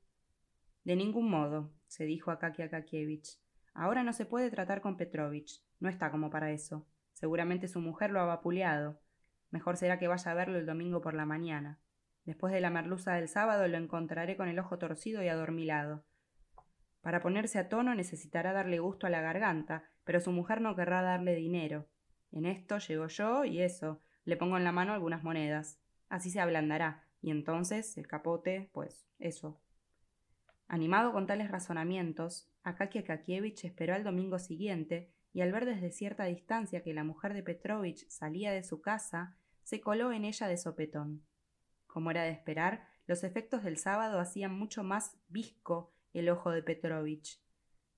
[0.84, 3.40] De ningún modo, se dijo a Kaki Akakievich.
[3.74, 5.64] Ahora no se puede tratar con Petrovich.
[5.80, 6.86] No está como para eso.
[7.14, 9.02] Seguramente su mujer lo ha vapuleado.
[9.50, 11.80] Mejor será que vaya a verlo el domingo por la mañana.
[12.24, 16.06] Después de la merluza del sábado lo encontraré con el ojo torcido y adormilado.
[17.02, 21.02] Para ponerse a tono necesitará darle gusto a la garganta, pero su mujer no querrá
[21.02, 21.88] darle dinero.
[22.34, 25.80] En esto llego yo y eso, le pongo en la mano algunas monedas.
[26.10, 29.62] Así se ablandará, y entonces el capote, pues eso.
[30.68, 36.26] Animado con tales razonamientos, Akaki Akakievich esperó al domingo siguiente y al ver desde cierta
[36.26, 40.58] distancia que la mujer de Petrovich salía de su casa, se coló en ella de
[40.58, 41.24] sopetón.
[41.86, 46.64] Como era de esperar, los efectos del sábado hacían mucho más visco el ojo de
[46.64, 47.40] Petrovich.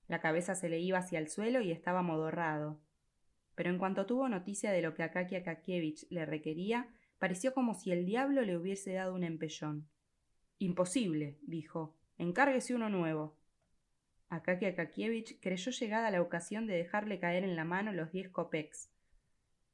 [0.08, 2.80] La cabeza se le iba hacia el suelo y estaba modorrado.
[3.56, 6.88] Pero en cuanto tuvo noticia de lo que Akaki Akakievich le requería,
[7.18, 9.88] pareció como si el diablo le hubiese dado un empellón.
[10.58, 11.96] Imposible, dijo.
[12.18, 13.36] Encárguese uno nuevo.
[14.28, 18.92] Akaki Akakievich creyó llegada la ocasión de dejarle caer en la mano los diez copex.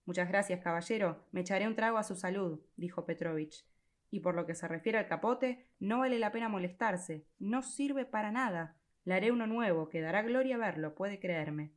[0.05, 1.27] Muchas gracias, caballero.
[1.33, 3.66] Me echaré un trago a su salud, dijo Petrovich.
[4.11, 7.27] Y por lo que se refiere al capote, no vale la pena molestarse.
[7.38, 8.77] No sirve para nada.
[9.05, 11.73] Le haré uno nuevo, que dará gloria verlo, puede creerme.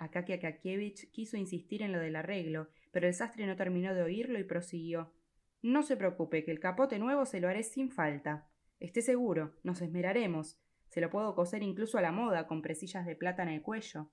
[0.00, 4.38] Akaki Akakievich quiso insistir en lo del arreglo, pero el sastre no terminó de oírlo
[4.38, 5.12] y prosiguió.
[5.60, 8.48] No se preocupe, que el capote nuevo se lo haré sin falta.
[8.78, 10.58] Esté seguro, nos esmeraremos.
[10.88, 14.10] Se lo puedo coser incluso a la moda, con presillas de plata en el cuello.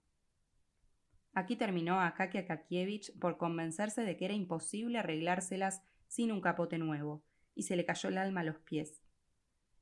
[1.33, 7.23] Aquí terminó Akaki Akakievich por convencerse de que era imposible arreglárselas sin un capote nuevo,
[7.55, 9.01] y se le cayó el alma a los pies.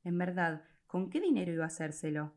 [0.04, 2.36] En verdad, ¿con qué dinero iba a hacérselo?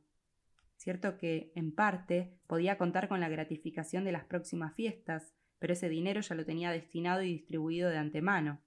[0.79, 5.89] Cierto que, en parte, podía contar con la gratificación de las próximas fiestas, pero ese
[5.89, 8.61] dinero ya lo tenía destinado y distribuido de antemano.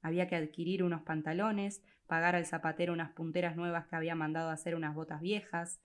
[0.00, 4.74] Había que adquirir unos pantalones, pagar al zapatero unas punteras nuevas que había mandado hacer
[4.74, 5.78] unas botas viejas,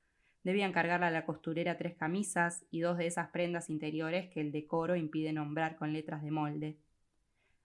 [0.46, 4.54] debía encargarle a la costurera tres camisas y dos de esas prendas interiores que el
[4.54, 6.78] decoro impide nombrar con letras de molde.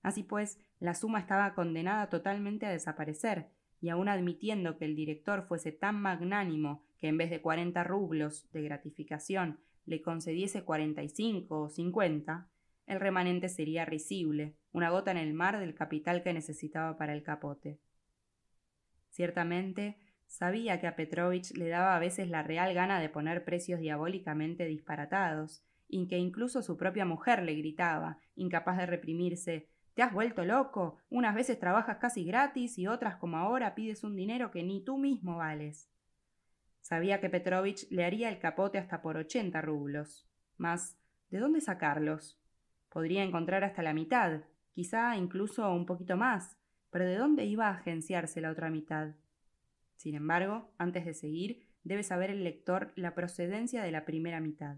[0.03, 3.47] Así pues, la suma estaba condenada totalmente a desaparecer,
[3.81, 8.51] y aun admitiendo que el director fuese tan magnánimo que en vez de cuarenta rublos
[8.53, 12.49] de gratificación le concediese cuarenta y cinco o cincuenta,
[12.87, 17.23] el remanente sería risible, una gota en el mar del capital que necesitaba para el
[17.23, 17.79] capote.
[19.11, 23.81] Ciertamente, sabía que a Petrovich le daba a veces la real gana de poner precios
[23.81, 30.13] diabólicamente disparatados, y que incluso su propia mujer le gritaba, incapaz de reprimirse te has
[30.13, 30.99] vuelto loco.
[31.09, 34.97] Unas veces trabajas casi gratis y otras como ahora pides un dinero que ni tú
[34.97, 35.91] mismo vales.
[36.81, 40.29] Sabía que Petrovich le haría el capote hasta por ochenta rublos.
[40.57, 40.99] Mas,
[41.31, 42.41] ¿de dónde sacarlos?
[42.89, 46.57] Podría encontrar hasta la mitad, quizá incluso un poquito más,
[46.91, 49.15] pero ¿de dónde iba a agenciarse la otra mitad?
[49.97, 54.77] Sin embargo, antes de seguir, debe saber el lector la procedencia de la primera mitad.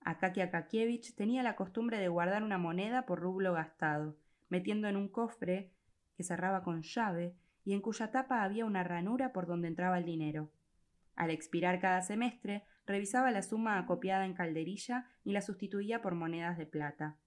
[0.00, 4.16] Akaki Akakievich tenía la costumbre de guardar una moneda por rublo gastado,
[4.48, 5.72] metiendo en un cofre
[6.16, 10.04] que cerraba con llave y en cuya tapa había una ranura por donde entraba el
[10.04, 10.50] dinero.
[11.14, 16.58] Al expirar cada semestre, revisaba la suma acopiada en calderilla y la sustituía por monedas
[16.58, 17.18] de plata.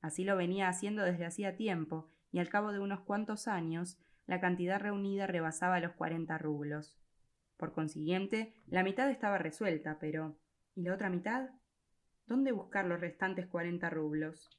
[0.00, 4.40] Así lo venía haciendo desde hacía tiempo, y al cabo de unos cuantos años, la
[4.40, 6.98] cantidad reunida rebasaba los cuarenta rublos.
[7.56, 10.38] Por consiguiente, la mitad estaba resuelta, pero
[10.74, 11.50] ¿y la otra mitad?
[12.26, 14.50] ¿Dónde buscar los restantes cuarenta rublos?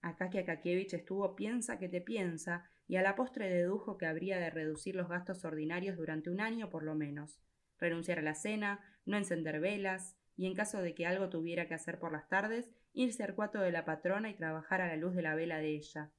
[0.00, 4.50] Akaki Akakievich estuvo piensa que te piensa y a la postre dedujo que habría de
[4.50, 7.40] reducir los gastos ordinarios durante un año por lo menos,
[7.78, 11.74] renunciar a la cena, no encender velas, y en caso de que algo tuviera que
[11.74, 15.14] hacer por las tardes, irse al cuarto de la patrona y trabajar a la luz
[15.14, 16.10] de la vela de ella.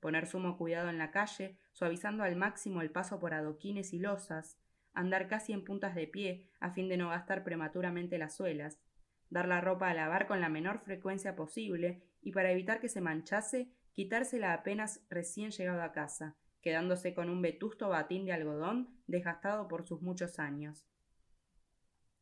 [0.00, 4.58] Poner sumo cuidado en la calle, suavizando al máximo el paso por adoquines y losas,
[4.94, 8.80] andar casi en puntas de pie a fin de no gastar prematuramente las suelas,
[9.28, 13.00] dar la ropa a lavar con la menor frecuencia posible y para evitar que se
[13.00, 19.68] manchase, quitársela apenas recién llegado a casa, quedándose con un vetusto batín de algodón desgastado
[19.68, 20.86] por sus muchos años.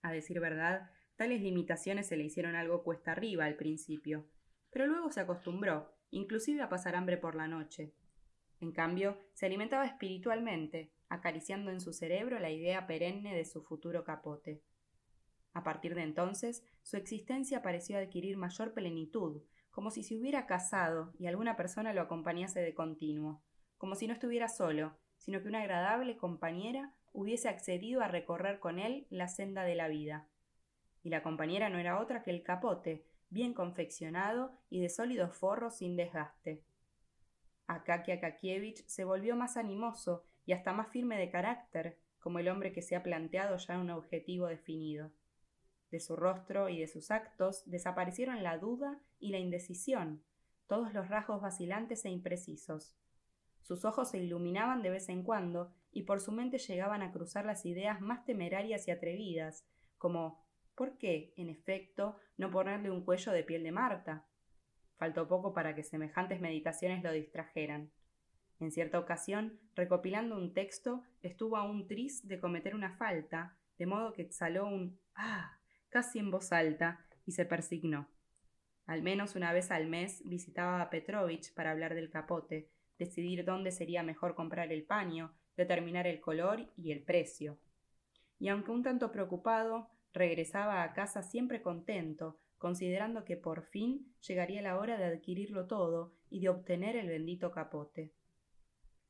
[0.03, 4.27] A decir verdad, tales limitaciones se le hicieron algo cuesta arriba al principio,
[4.71, 7.95] pero luego se acostumbró, inclusive a pasar hambre por la noche.
[8.61, 14.05] En cambio, se alimentaba espiritualmente, acariciando en su cerebro la idea perenne de su futuro
[14.05, 14.63] capote.
[15.53, 21.13] A partir de entonces, su existencia pareció adquirir mayor plenitud, como si se hubiera casado
[21.19, 23.43] y alguna persona lo acompañase de continuo,
[23.79, 28.79] como si no estuviera solo, sino que una agradable compañera hubiese accedido a recorrer con
[28.79, 30.29] él la senda de la vida.
[31.03, 35.71] Y la compañera no era otra que el capote, bien confeccionado y de sólido forro
[35.71, 36.63] sin desgaste.
[37.67, 42.73] Akaki Akakievich se volvió más animoso y hasta más firme de carácter, como el hombre
[42.73, 45.11] que se ha planteado ya un objetivo definido.
[45.91, 50.23] De su rostro y de sus actos desaparecieron la duda y la indecisión,
[50.67, 52.95] todos los rasgos vacilantes e imprecisos.
[53.69, 57.45] Sus ojos se iluminaban de vez en cuando y por su mente llegaban a cruzar
[57.45, 59.67] las ideas más temerarias y atrevidas,
[59.99, 60.43] como
[60.75, 64.25] ¿por qué, en efecto, no ponerle un cuello de piel de Marta?
[64.97, 67.93] Faltó poco para que semejantes meditaciones lo distrajeran.
[68.59, 73.85] En cierta ocasión, recopilando un texto, estuvo a un tris de cometer una falta, de
[73.85, 75.59] modo que exhaló un ah
[75.91, 78.09] casi en voz alta, y se persignó.
[78.87, 83.73] Al menos una vez al mes visitaba a Petrovich para hablar del capote, decidir dónde
[83.73, 87.59] sería mejor comprar el paño, determinar el color y el precio.
[88.39, 94.63] Y aunque un tanto preocupado, regresaba a casa siempre contento, considerando que por fin llegaría
[94.63, 98.13] la hora de adquirirlo todo y de obtener el bendito capote.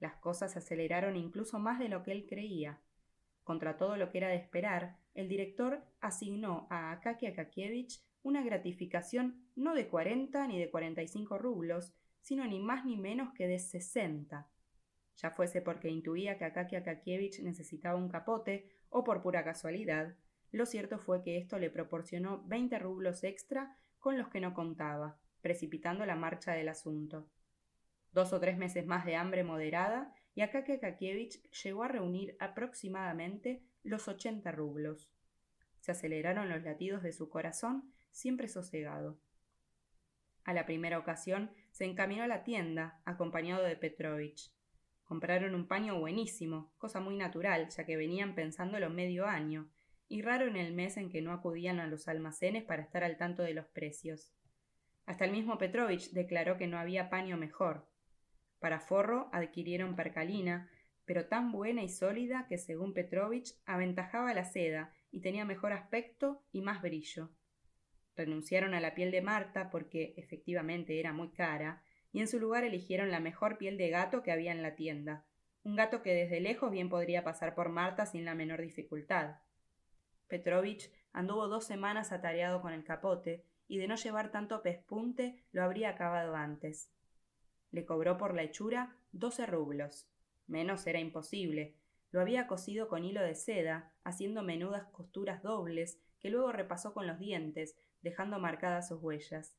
[0.00, 2.80] Las cosas se aceleraron incluso más de lo que él creía.
[3.42, 9.42] Contra todo lo que era de esperar, el director asignó a Akaki Akakievich una gratificación
[9.56, 11.94] no de 40 ni de 45 rublos,
[12.28, 14.46] sino ni más ni menos que de 60.
[15.16, 20.14] Ya fuese porque intuía que Akaki Akakievich necesitaba un capote o por pura casualidad,
[20.52, 25.18] lo cierto fue que esto le proporcionó 20 rublos extra con los que no contaba,
[25.40, 27.30] precipitando la marcha del asunto.
[28.12, 33.62] Dos o tres meses más de hambre moderada y Akaki Akakievich llegó a reunir aproximadamente
[33.82, 35.10] los ochenta rublos.
[35.80, 39.18] Se aceleraron los latidos de su corazón, siempre sosegado.
[40.44, 44.52] A la primera ocasión se encaminó a la tienda, acompañado de Petrovich.
[45.04, 49.70] Compraron un paño buenísimo, cosa muy natural, ya que venían pensándolo medio año,
[50.08, 53.16] y raro en el mes en que no acudían a los almacenes para estar al
[53.16, 54.34] tanto de los precios.
[55.06, 57.86] Hasta el mismo Petrovich declaró que no había paño mejor.
[58.58, 60.68] Para forro adquirieron percalina,
[61.04, 66.42] pero tan buena y sólida que según Petrovich aventajaba la seda y tenía mejor aspecto
[66.50, 67.30] y más brillo.
[68.18, 72.64] Renunciaron a la piel de Marta porque efectivamente era muy cara, y en su lugar
[72.64, 75.24] eligieron la mejor piel de gato que había en la tienda,
[75.62, 79.36] un gato que desde lejos bien podría pasar por Marta sin la menor dificultad.
[80.26, 85.62] Petrovich anduvo dos semanas atareado con el capote, y de no llevar tanto pespunte lo
[85.62, 86.90] habría acabado antes.
[87.70, 90.08] Le cobró por la hechura doce rublos,
[90.48, 91.76] Menos era imposible.
[92.10, 97.06] Lo había cosido con hilo de seda, haciendo menudas costuras dobles, que luego repasó con
[97.06, 99.56] los dientes, dejando marcadas sus huellas.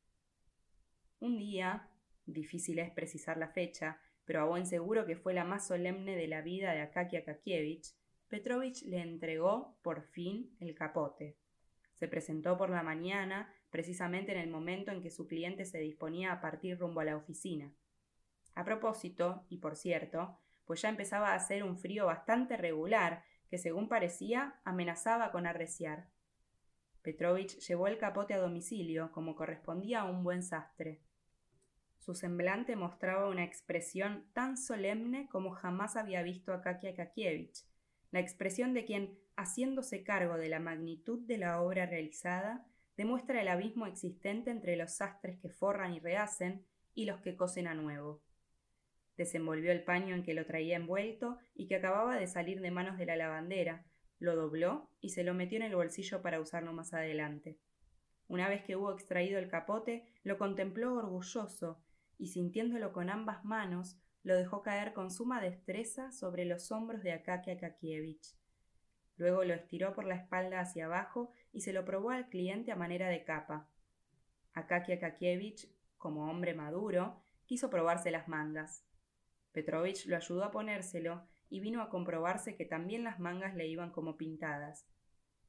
[1.20, 1.90] Un día,
[2.26, 6.28] difícil es precisar la fecha, pero a buen seguro que fue la más solemne de
[6.28, 7.94] la vida de Akaki Akakievich,
[8.30, 11.36] Petrovich le entregó, por fin, el capote.
[11.96, 16.32] Se presentó por la mañana, precisamente en el momento en que su cliente se disponía
[16.32, 17.74] a partir rumbo a la oficina.
[18.54, 23.58] A propósito, y por cierto, pues ya empezaba a hacer un frío bastante regular que,
[23.58, 26.08] según parecía, amenazaba con arreciar.
[27.10, 30.99] Petrovich llevó el capote a domicilio, como correspondía a un buen sastre.
[31.97, 37.66] Su semblante mostraba una expresión tan solemne como jamás había visto a Kakia Kakievich,
[38.12, 42.64] la expresión de quien, haciéndose cargo de la magnitud de la obra realizada,
[42.95, 47.66] demuestra el abismo existente entre los sastres que forran y rehacen y los que cosen
[47.66, 48.22] a nuevo.
[49.18, 52.99] Desenvolvió el paño en que lo traía envuelto y que acababa de salir de manos
[52.99, 53.84] de la lavandera,
[54.20, 57.57] lo dobló y se lo metió en el bolsillo para usarlo más adelante.
[58.28, 61.82] Una vez que hubo extraído el capote, lo contempló orgulloso
[62.17, 67.13] y sintiéndolo con ambas manos, lo dejó caer con suma destreza sobre los hombros de
[67.13, 68.36] Akakia Kakievich.
[69.15, 72.76] Luego lo estiró por la espalda hacia abajo y se lo probó al cliente a
[72.76, 73.67] manera de capa.
[74.53, 78.86] Akakia Kakievich, como hombre maduro, quiso probarse las mangas.
[79.51, 83.91] Petrovich lo ayudó a ponérselo y vino a comprobarse que también las mangas le iban
[83.91, 84.88] como pintadas.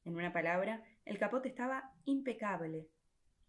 [0.04, 2.88] En una palabra, el capote estaba impecable.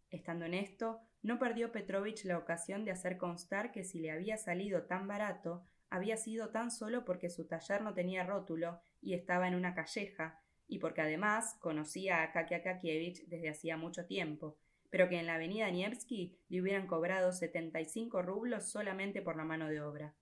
[0.10, 4.38] Estando en esto, no perdió Petrovich la ocasión de hacer constar que si le había
[4.38, 9.48] salido tan barato, había sido tan solo porque su taller no tenía rótulo y estaba
[9.48, 14.58] en una calleja, y porque además conocía a Kakia Kakievich desde hacía mucho tiempo,
[14.90, 19.36] pero que en la avenida Nievsky le hubieran cobrado setenta y cinco rublos solamente por
[19.36, 20.16] la mano de obra.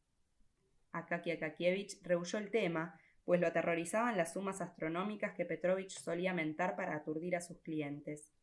[0.91, 6.75] Akakia Kakievich rehuyó el tema, pues lo aterrorizaban las sumas astronómicas que Petrovich solía mentar
[6.75, 8.33] para aturdir a sus clientes.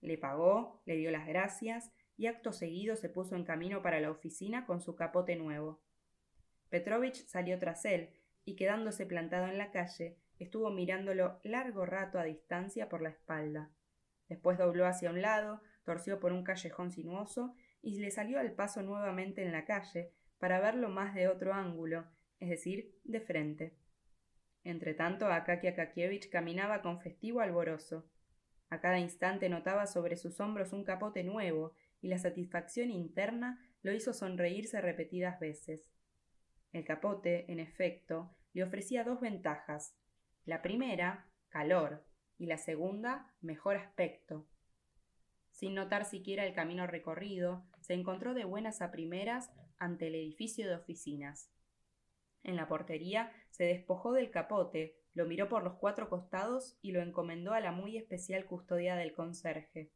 [0.00, 4.10] Le pagó, le dio las gracias y acto seguido se puso en camino para la
[4.10, 5.82] oficina con su capote nuevo.
[6.68, 8.10] Petrovich salió tras él
[8.44, 13.70] y quedándose plantado en la calle, estuvo mirándolo largo rato a distancia por la espalda.
[14.28, 18.82] Después dobló hacia un lado, torció por un callejón sinuoso y le salió al paso
[18.82, 20.12] nuevamente en la calle
[20.42, 22.04] para verlo más de otro ángulo,
[22.40, 23.76] es decir, de frente.
[24.64, 28.10] Entretanto, Akakia Kakievich caminaba con festivo alborozo.
[28.68, 33.92] A cada instante notaba sobre sus hombros un capote nuevo, y la satisfacción interna lo
[33.92, 35.92] hizo sonreírse repetidas veces.
[36.72, 39.96] El capote, en efecto, le ofrecía dos ventajas.
[40.44, 42.04] La primera, calor,
[42.36, 44.48] y la segunda, mejor aspecto.
[45.52, 50.66] Sin notar siquiera el camino recorrido, se encontró de buenas a primeras ante el edificio
[50.66, 51.50] de oficinas.
[52.42, 57.00] En la portería se despojó del capote, lo miró por los cuatro costados y lo
[57.00, 59.90] encomendó a la muy especial custodia del conserje.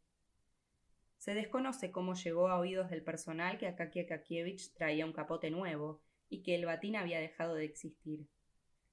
[1.19, 6.03] Se desconoce cómo llegó a oídos del personal que Akakia Kakievich traía un capote nuevo
[6.29, 8.29] y que el batín había dejado de existir.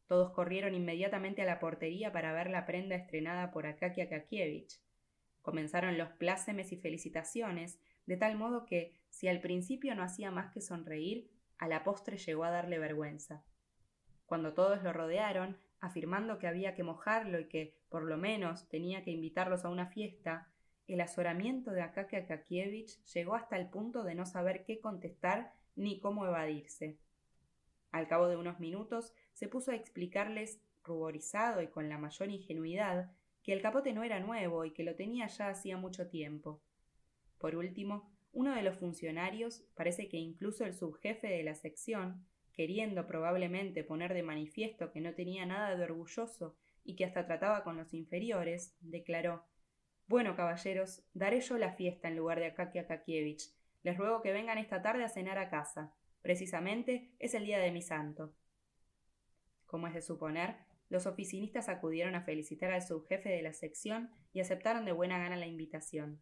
[0.07, 4.80] Todos corrieron inmediatamente a la portería para ver la prenda estrenada por Akakia Kakievich.
[5.44, 7.78] Comenzaron los plácemes y felicitaciones,
[8.08, 11.30] de tal modo que, si al principio no hacía más que sonreír,
[11.60, 13.44] a la postre llegó a darle vergüenza.
[14.26, 19.04] Cuando todos lo rodearon, afirmando que había que mojarlo y que, por lo menos, tenía
[19.04, 20.48] que invitarlos a una fiesta,
[20.88, 26.00] el azoramiento de Akakia Kakievich llegó hasta el punto de no saber qué contestar ni
[26.00, 26.98] cómo evadirse.
[27.91, 33.12] Al cabo de unos minutos se puso a explicarles, ruborizado y con la mayor ingenuidad,
[33.44, 36.62] que el capote no era nuevo y que lo tenía ya hacía mucho tiempo.
[37.38, 43.06] Por último, uno de los funcionarios, parece que incluso el subjefe de la sección, queriendo
[43.06, 47.78] probablemente poner de manifiesto que no tenía nada de orgulloso y que hasta trataba con
[47.78, 49.46] los inferiores, declaró
[50.08, 53.52] Bueno, caballeros, daré yo la fiesta en lugar de Akakia Kakievich.
[53.84, 55.94] Les ruego que vengan esta tarde a cenar a casa.
[56.22, 58.34] Precisamente es el día de mi santo.
[59.66, 60.56] Como es de suponer,
[60.90, 65.36] los oficinistas acudieron a felicitar al subjefe de la sección y aceptaron de buena gana
[65.36, 66.22] la invitación.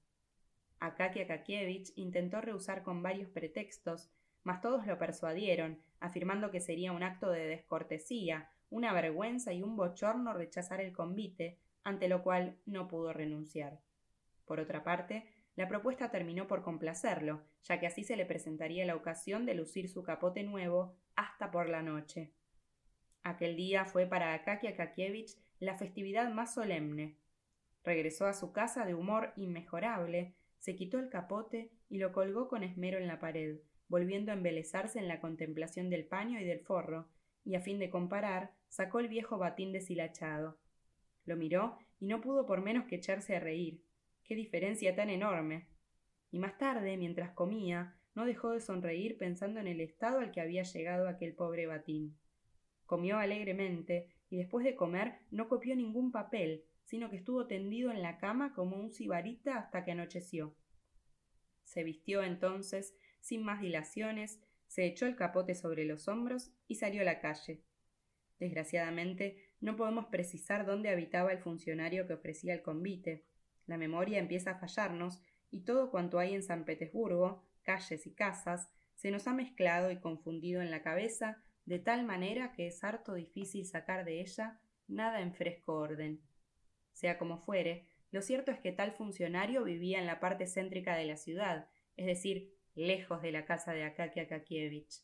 [0.80, 4.10] Akakia Kakievich intentó rehusar con varios pretextos,
[4.44, 9.76] mas todos lo persuadieron, afirmando que sería un acto de descortesía, una vergüenza y un
[9.76, 13.80] bochorno rechazar el convite, ante lo cual no pudo renunciar.
[14.46, 18.96] Por otra parte, la propuesta terminó por complacerlo, ya que así se le presentaría la
[18.96, 22.34] ocasión de lucir su capote nuevo hasta por la noche.
[23.24, 27.16] Aquel día fue para Akakia Kakievich la festividad más solemne.
[27.84, 32.64] Regresó a su casa de humor inmejorable, se quitó el capote y lo colgó con
[32.64, 37.08] esmero en la pared, volviendo a embelezarse en la contemplación del paño y del forro,
[37.44, 40.58] y a fin de comparar, sacó el viejo batín deshilachado.
[41.26, 43.84] Lo miró y no pudo por menos que echarse a reír.
[44.24, 45.68] ¡Qué diferencia tan enorme!
[46.32, 50.42] Y más tarde, mientras comía, no dejó de sonreír pensando en el estado al que
[50.42, 52.18] había llegado aquel pobre batín.
[52.92, 58.02] Comió alegremente y después de comer no copió ningún papel, sino que estuvo tendido en
[58.02, 60.58] la cama como un sibarita hasta que anocheció.
[61.64, 67.04] Se vistió entonces, sin más dilaciones, se echó el capote sobre los hombros y salió
[67.04, 67.64] a la calle.
[68.40, 73.24] Desgraciadamente, no podemos precisar dónde habitaba el funcionario que ofrecía el convite.
[73.68, 78.70] La memoria empieza a fallarnos y todo cuanto hay en San Petersburgo, calles y casas,
[78.96, 81.42] se nos ha mezclado y confundido en la cabeza
[81.72, 84.60] de tal manera que es harto difícil sacar de ella
[84.90, 86.22] nada en fresco orden.
[86.92, 91.06] Sea como fuere, lo cierto es que tal funcionario vivía en la parte céntrica de
[91.06, 95.02] la ciudad, es decir, lejos de la casa de Akakia Kakievich.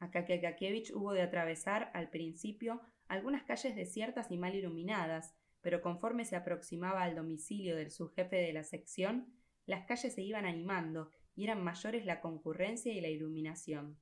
[0.00, 6.24] Akakia Kakievich hubo de atravesar, al principio, algunas calles desiertas y mal iluminadas, pero conforme
[6.24, 9.32] se aproximaba al domicilio del subjefe de la sección,
[9.66, 14.00] las calles se iban animando y eran mayores la concurrencia y la iluminación.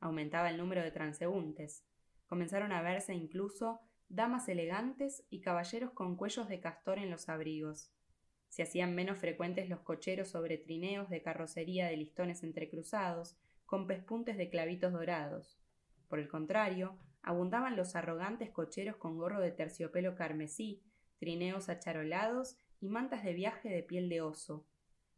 [0.00, 1.84] Aumentaba el número de transeúntes.
[2.26, 7.90] Comenzaron a verse incluso damas elegantes y caballeros con cuellos de castor en los abrigos.
[8.48, 14.36] Se hacían menos frecuentes los cocheros sobre trineos de carrocería de listones entrecruzados, con pespuntes
[14.36, 15.58] de clavitos dorados.
[16.08, 20.82] Por el contrario, abundaban los arrogantes cocheros con gorro de terciopelo carmesí,
[21.18, 24.64] trineos acharolados y mantas de viaje de piel de oso.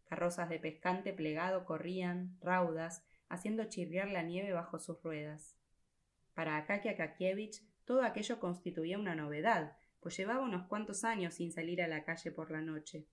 [0.09, 5.57] Carrozas de pescante plegado corrían, raudas, haciendo chirriar la nieve bajo sus ruedas.
[6.35, 11.83] Para Akakia Kakievich todo aquello constituía una novedad, pues llevaba unos cuantos años sin salir
[11.83, 13.07] a la calle por la noche.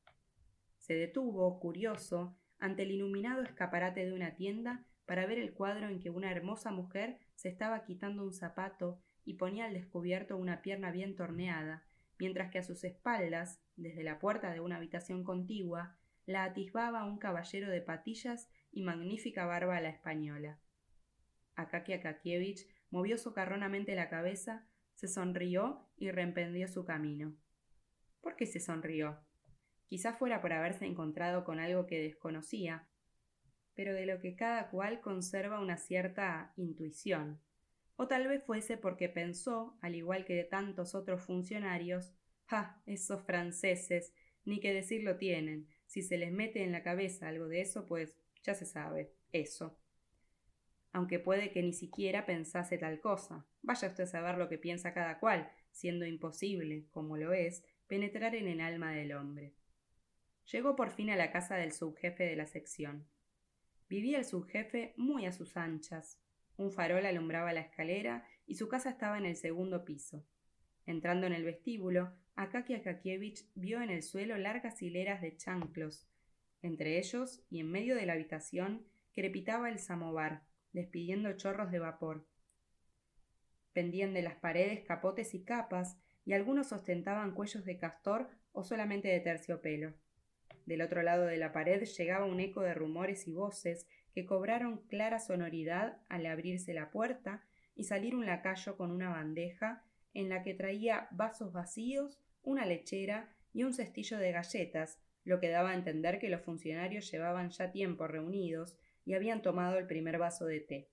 [0.78, 6.00] Se detuvo, curioso, ante el iluminado escaparate de una tienda para ver el cuadro en
[6.00, 10.92] que una hermosa mujer se estaba quitando un zapato y ponía al descubierto una pierna
[10.92, 11.84] bien torneada,
[12.20, 17.18] mientras que a sus espaldas, desde la puerta de una habitación contigua, la atisbaba un
[17.18, 20.60] caballero de patillas y magnífica barba a la española.
[21.56, 27.36] Akakia Kakievich movió socarronamente la cabeza, se sonrió y reemprendió su camino.
[28.22, 29.18] ¿Por qué se sonrió?
[29.88, 32.88] Quizá fuera por haberse encontrado con algo que desconocía,
[33.76, 37.42] pero de lo que cada cual conserva una cierta intuición.
[37.96, 42.14] O tal vez fuese porque pensó, al igual que de tantos otros funcionarios,
[42.50, 42.82] ¡Ah!
[42.86, 44.14] esos franceses,
[44.44, 45.68] ni que decirlo tienen.
[45.86, 49.78] Si se les mete en la cabeza algo de eso, pues ya se sabe, eso.
[50.92, 53.46] Aunque puede que ni siquiera pensase tal cosa.
[53.62, 58.36] Vaya usted a saber lo que piensa cada cual, siendo imposible, como lo es, penetrar
[58.36, 59.54] en el alma del hombre.
[60.52, 63.08] Llegó por fin a la casa del subjefe de la sección.
[63.90, 66.22] Vivía el subjefe muy a sus anchas.
[66.56, 70.24] Un farol alumbraba la escalera y su casa estaba en el segundo piso.
[70.86, 76.08] Entrando en el vestíbulo, Akakia Kakievich vio en el suelo largas hileras de chanclos.
[76.66, 80.42] Entre ellos, y en medio de la habitación, crepitaba el samovar,
[80.74, 82.26] despidiendo chorros de vapor.
[83.72, 89.10] Pendían de las paredes capotes y capas, y algunos ostentaban cuellos de castor o solamente
[89.10, 89.94] de terciopelo.
[90.66, 94.80] Del otro lado de la pared llegaba un eco de rumores y voces que cobraron
[94.88, 97.44] clara sonoridad al abrirse la puerta
[97.76, 99.84] y salir un lacayo con una bandeja
[100.16, 105.50] en la que traía vasos vacíos una lechera y un cestillo de galletas, lo que
[105.50, 110.18] daba a entender que los funcionarios llevaban ya tiempo reunidos y habían tomado el primer
[110.18, 110.90] vaso de té.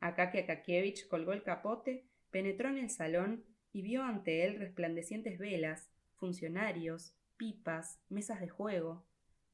[0.00, 5.90] Akakia Kakievich colgó el capote, penetró en el salón y vio ante él resplandecientes velas,
[6.16, 9.04] funcionarios, pipas, mesas de juego.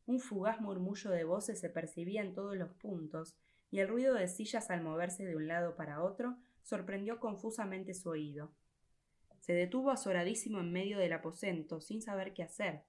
[0.07, 3.37] Un fugaz murmullo de voces se percibía en todos los puntos,
[3.71, 8.11] y el ruido de sillas al moverse de un lado para otro sorprendió confusamente su
[8.11, 8.53] oído.
[9.41, 12.83] Se detuvo azoradísimo en medio del aposento, sin saber qué hacer.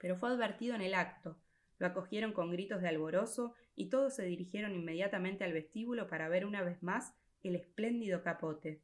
[0.00, 1.38] Pero fue advertido en el acto.
[1.78, 6.44] Lo acogieron con gritos de alborozo y todos se dirigieron inmediatamente al vestíbulo para ver
[6.44, 8.82] una vez más el espléndido capote.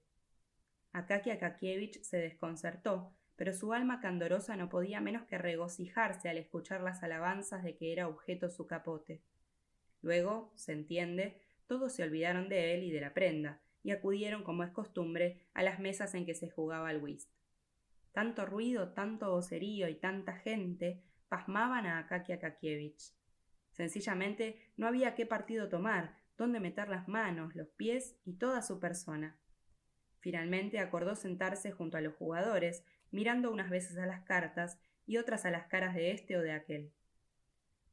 [0.92, 6.80] Akakia Kakievich se desconcertó, pero su alma candorosa no podía menos que regocijarse al escuchar
[6.80, 9.22] las alabanzas de que era objeto su capote.
[10.00, 14.64] Luego, se entiende, todos se olvidaron de él y de la prenda, y acudieron, como
[14.64, 17.30] es costumbre, a las mesas en que se jugaba al whist.
[18.12, 23.12] Tanto ruido, tanto vocerío y tanta gente pasmaban a Akakia Kakievich.
[23.72, 28.80] Sencillamente no había qué partido tomar, dónde meter las manos, los pies y toda su
[28.80, 29.36] persona.
[30.20, 35.44] Finalmente acordó sentarse junto a los jugadores, mirando unas veces a las cartas y otras
[35.44, 36.92] a las caras de este o de aquel.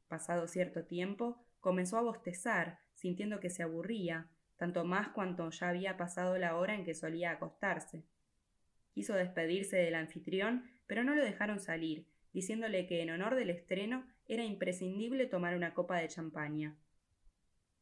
[0.08, 5.96] Pasado cierto tiempo, comenzó a bostezar, sintiendo que se aburría, tanto más cuanto ya había
[5.96, 8.04] pasado la hora en que solía acostarse.
[8.92, 14.06] Quiso despedirse del anfitrión, pero no lo dejaron salir, diciéndole que en honor del estreno
[14.26, 16.76] era imprescindible tomar una copa de champaña.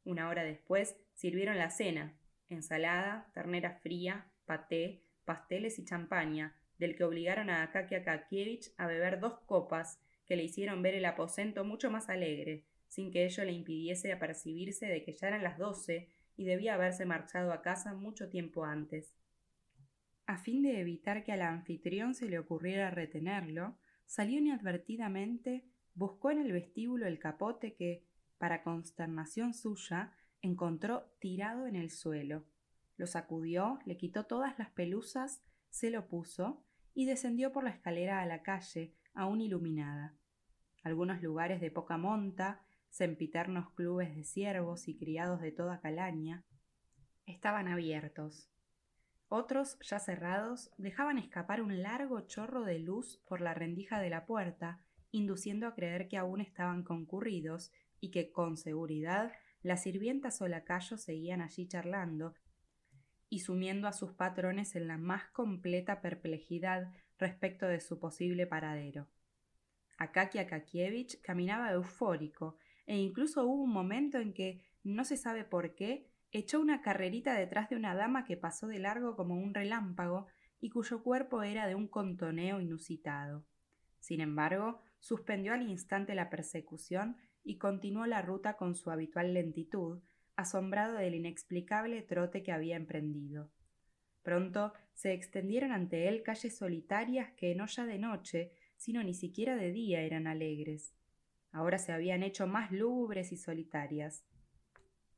[0.04, 2.14] Una hora después sirvieron la cena,
[2.48, 9.20] ensalada, ternera fría, paté, pasteles y champaña, del que obligaron a Akakia Kakievich a beber
[9.20, 13.52] dos copas que le hicieron ver el aposento mucho más alegre, sin que ello le
[13.52, 18.28] impidiese apercibirse de que ya eran las doce y debía haberse marchado a casa mucho
[18.28, 19.14] tiempo antes.
[20.26, 23.76] A fin de evitar que al anfitrión se le ocurriera retenerlo,
[24.12, 28.04] salió inadvertidamente, buscó en el vestíbulo el capote que,
[28.36, 32.44] para consternación suya, encontró tirado en el suelo.
[32.98, 38.20] Lo sacudió, le quitó todas las pelusas, se lo puso y descendió por la escalera
[38.20, 40.14] a la calle, aún iluminada.
[40.82, 42.60] Algunos lugares de poca monta,
[42.90, 46.44] sempiternos clubes de siervos y criados de toda calaña,
[47.24, 48.51] estaban abiertos.
[49.34, 54.26] Otros, ya cerrados, dejaban escapar un largo chorro de luz por la rendija de la
[54.26, 60.48] puerta, induciendo a creer que aún estaban concurridos y que, con seguridad, las sirvientas o
[60.48, 62.34] lacayos seguían allí charlando
[63.30, 69.08] y sumiendo a sus patrones en la más completa perplejidad respecto de su posible paradero.
[69.96, 75.74] Akaki Akakievich caminaba eufórico, e incluso hubo un momento en que, no se sabe por
[75.74, 80.26] qué, echó una carrerita detrás de una dama que pasó de largo como un relámpago
[80.60, 83.44] y cuyo cuerpo era de un contoneo inusitado.
[84.00, 90.00] Sin embargo, suspendió al instante la persecución y continuó la ruta con su habitual lentitud,
[90.36, 93.50] asombrado del inexplicable trote que había emprendido.
[94.22, 99.56] Pronto se extendieron ante él calles solitarias que no ya de noche, sino ni siquiera
[99.56, 100.94] de día eran alegres.
[101.50, 104.24] Ahora se habían hecho más lúgubres y solitarias.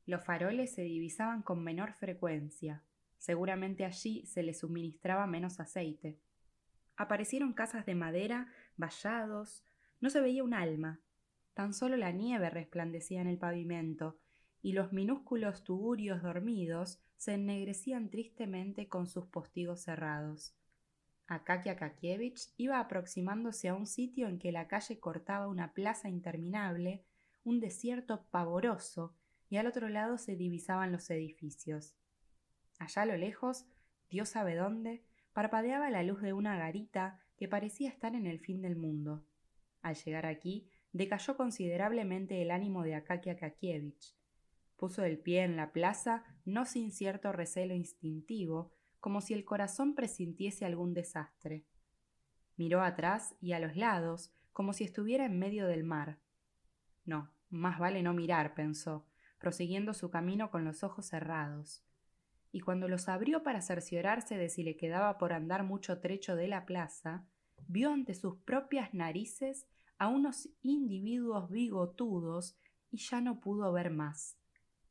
[0.05, 2.83] Los faroles se divisaban con menor frecuencia.
[3.17, 6.19] Seguramente allí se les suministraba menos aceite.
[6.95, 9.63] Aparecieron casas de madera, vallados.
[9.99, 10.99] No se veía un alma.
[11.53, 14.19] Tan solo la nieve resplandecía en el pavimento,
[14.61, 20.55] y los minúsculos tugurios dormidos se ennegrecían tristemente con sus postigos cerrados.
[21.27, 27.03] Akaki Akakievich iba aproximándose a un sitio en que la calle cortaba una plaza interminable,
[27.43, 29.15] un desierto pavoroso,
[29.57, 31.95] al otro lado se divisaban los edificios.
[32.79, 33.65] Allá a lo lejos,
[34.09, 35.03] Dios sabe dónde,
[35.33, 39.25] parpadeaba la luz de una garita que parecía estar en el fin del mundo.
[39.81, 44.15] Al llegar aquí, decayó considerablemente el ánimo de Akaki Akakievich.
[44.77, 49.93] Puso el pie en la plaza, no sin cierto recelo instintivo, como si el corazón
[49.93, 51.65] presintiese algún desastre.
[52.57, 56.19] Miró atrás y a los lados, como si estuviera en medio del mar.
[57.03, 59.05] No, más vale no mirar, pensó,
[59.39, 61.83] prosiguiendo su camino con los ojos cerrados.
[62.51, 66.47] Y cuando los abrió para cerciorarse de si le quedaba por andar mucho trecho de
[66.47, 67.25] la plaza,
[67.67, 69.67] vio ante sus propias narices
[69.97, 72.57] a unos individuos bigotudos
[72.91, 74.37] y ya no pudo ver más.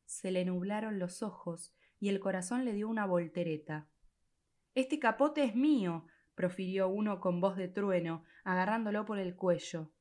[0.05, 3.89] Se le nublaron los ojos y el corazón le dio una voltereta.
[4.75, 9.93] Este capote es mío, profirió uno con voz de trueno, agarrándolo por el cuello.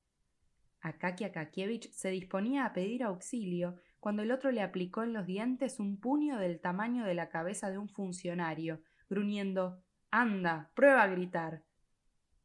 [0.81, 5.79] Akaki Akakievich se disponía a pedir auxilio cuando el otro le aplicó en los dientes
[5.79, 9.81] un puño del tamaño de la cabeza de un funcionario, gruñendo
[10.11, 11.63] Anda, prueba a gritar.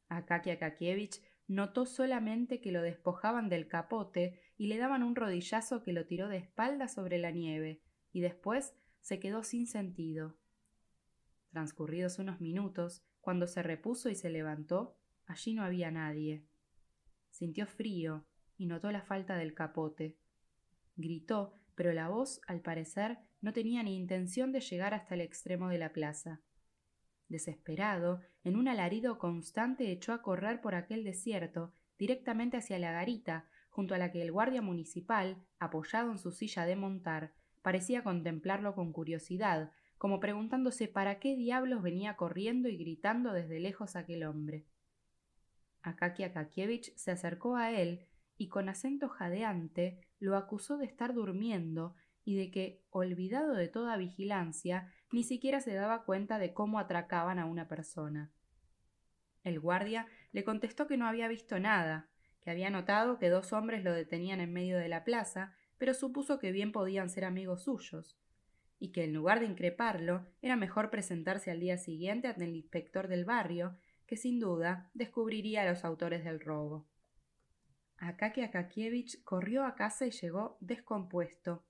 [0.09, 5.93] Akaki Akakievich notó solamente que lo despojaban del capote y le daban un rodillazo que
[5.93, 7.83] lo tiró de espalda sobre la nieve,
[8.13, 10.39] y después se quedó sin sentido.
[11.51, 14.97] Transcurridos unos minutos, cuando se repuso y se levantó,
[15.27, 16.47] allí no había nadie.
[17.31, 20.21] Sintió frío y notó la falta del capote.
[20.99, 25.69] Gritó, pero la voz, al parecer, no tenía ni intención de llegar hasta el extremo
[25.69, 26.41] de la plaza.
[27.29, 33.49] Desesperado, en un alarido constante echó a correr por aquel desierto, directamente hacia la garita,
[33.71, 37.33] junto a la que el guardia municipal, apoyado en su silla de montar,
[37.63, 43.95] parecía contemplarlo con curiosidad, como preguntándose para qué diablos venía corriendo y gritando desde lejos
[43.95, 44.67] aquel hombre.
[45.83, 51.95] Akaki Akakievich se acercó a él y con acento jadeante lo acusó de estar durmiendo
[52.25, 57.39] y de que, olvidado de toda vigilancia, ni siquiera se daba cuenta de cómo atracaban
[57.39, 58.31] a una persona.
[59.45, 62.11] El guardia le contestó que no había visto nada,
[62.43, 66.39] que había notado que dos hombres lo detenían en medio de la plaza, pero supuso
[66.39, 68.19] que bien podían ser amigos suyos,
[68.79, 73.09] y que en lugar de increparlo, era mejor presentarse al día siguiente ante el inspector
[73.09, 76.87] del barrio, que sin duda descubriría a los autores del robo.
[77.99, 81.65] Akaki Akakievich corrió a casa y llegó descompuesto.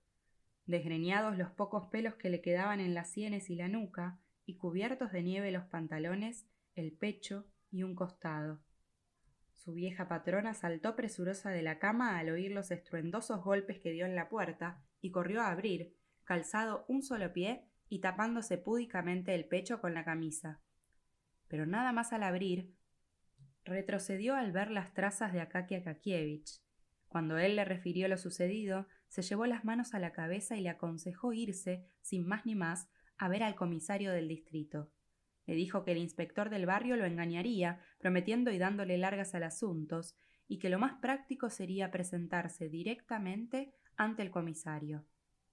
[0.66, 5.12] Desgreñados los pocos pelos que le quedaban en las sienes y la nuca, y cubiertos
[5.12, 8.60] de nieve los pantalones, el pecho y un costado.
[9.54, 14.06] Su vieja patrona saltó presurosa de la cama al oír los estruendosos golpes que dio
[14.06, 19.46] en la puerta y corrió a abrir, calzado un solo pie y tapándose púdicamente el
[19.46, 20.60] pecho con la camisa.
[21.48, 22.74] Pero nada más al abrir,
[23.68, 26.60] retrocedió al ver las trazas de Akaki Akakievich.
[27.08, 30.68] Cuando él le refirió lo sucedido, se llevó las manos a la cabeza y le
[30.68, 34.90] aconsejó irse, sin más ni más, a ver al comisario del distrito.
[35.46, 40.02] Le dijo que el inspector del barrio lo engañaría, prometiendo y dándole largas al asunto,
[40.46, 45.06] y que lo más práctico sería presentarse directamente ante el comisario,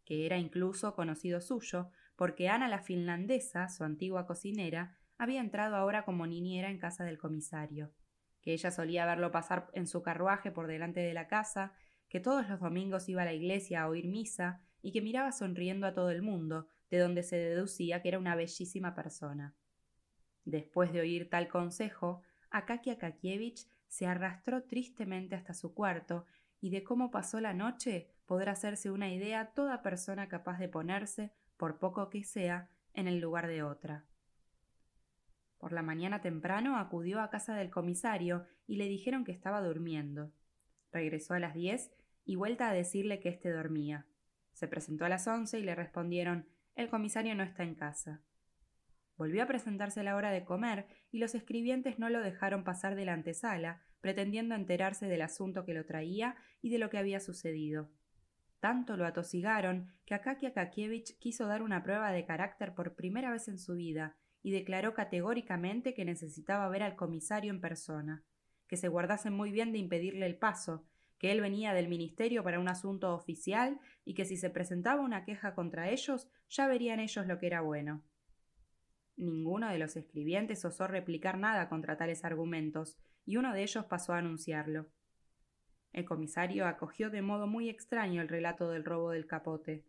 [0.03, 6.03] que era incluso conocido suyo, porque Ana la finlandesa, su antigua cocinera, había entrado ahora
[6.03, 7.93] como niñera en casa del comisario,
[8.45, 11.73] que ella solía verlo pasar en su carruaje por delante de la casa,
[12.07, 15.87] que todos los domingos iba a la iglesia a oír misa y que miraba sonriendo
[15.87, 19.55] a todo el mundo, de donde se deducía que era una bellísima persona.
[20.43, 22.21] Después de oír tal consejo,
[22.51, 26.27] Akakia Kakievich se arrastró tristemente hasta su cuarto
[26.61, 31.31] y de cómo pasó la noche podrá hacerse una idea toda persona capaz de ponerse,
[31.57, 34.05] por poco que sea, en el lugar de otra.
[35.57, 40.31] Por la mañana temprano acudió a casa del comisario y le dijeron que estaba durmiendo.
[40.91, 41.91] Regresó a las diez
[42.25, 44.05] y vuelta a decirle que éste dormía.
[44.53, 48.21] Se presentó a las once y le respondieron el comisario no está en casa.
[49.17, 53.05] Volvió a presentarse la hora de comer y los escribientes no lo dejaron pasar de
[53.05, 57.89] la antesala, pretendiendo enterarse del asunto que lo traía y de lo que había sucedido.
[58.59, 63.47] Tanto lo atosigaron que Akakia Kakievich quiso dar una prueba de carácter por primera vez
[63.47, 68.23] en su vida y declaró categóricamente que necesitaba ver al comisario en persona,
[68.67, 70.85] que se guardase muy bien de impedirle el paso,
[71.17, 75.25] que él venía del ministerio para un asunto oficial y que si se presentaba una
[75.25, 78.03] queja contra ellos, ya verían ellos lo que era bueno.
[79.17, 84.13] Ninguno de los escribientes osó replicar nada contra tales argumentos, y uno de ellos pasó
[84.13, 84.85] a anunciarlo.
[85.91, 89.87] El comisario acogió de modo muy extraño el relato del robo del capote.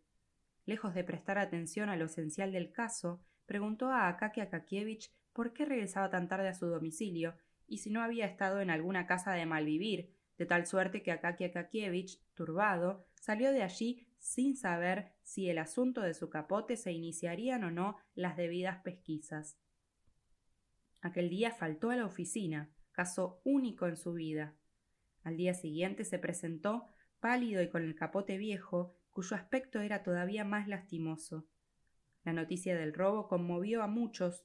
[0.65, 5.65] Lejos de prestar atención a lo esencial del caso, preguntó a Akakia Kakievich por qué
[5.65, 7.35] regresaba tan tarde a su domicilio
[7.65, 11.51] y si no había estado en alguna casa de malvivir, de tal suerte que Akakia
[11.51, 17.63] Kakievich, turbado, salió de allí sin saber si el asunto de su capote se iniciarían
[17.63, 19.57] o no las debidas pesquisas.
[21.01, 24.55] Aquel día faltó a la oficina, caso único en su vida.
[25.23, 26.87] Al día siguiente se presentó,
[27.19, 31.47] pálido y con el capote viejo, cuyo aspecto era todavía más lastimoso.
[32.27, 34.43] La noticia del robo conmovió a muchos,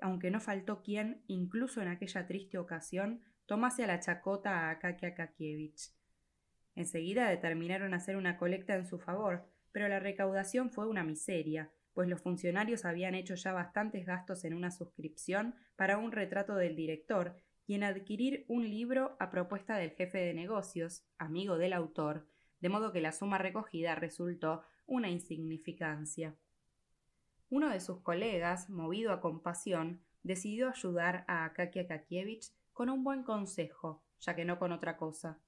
[0.00, 5.16] aunque no faltó quien, incluso en aquella triste ocasión, tomase a la chacota a Akakia
[5.16, 5.90] Kakievich.
[6.76, 12.08] Enseguida determinaron hacer una colecta en su favor, pero la recaudación fue una miseria, pues
[12.08, 17.34] los funcionarios habían hecho ya bastantes gastos en una suscripción para un retrato del director
[17.66, 22.28] y en adquirir un libro a propuesta del jefe de negocios, amigo del autor,
[22.60, 26.36] de modo que la suma recogida resultó una insignificancia.
[27.50, 33.22] Uno de sus colegas, movido a compasión, decidió ayudar a Akakia Kakievich con un buen
[33.22, 35.38] consejo, ya que no con otra cosa.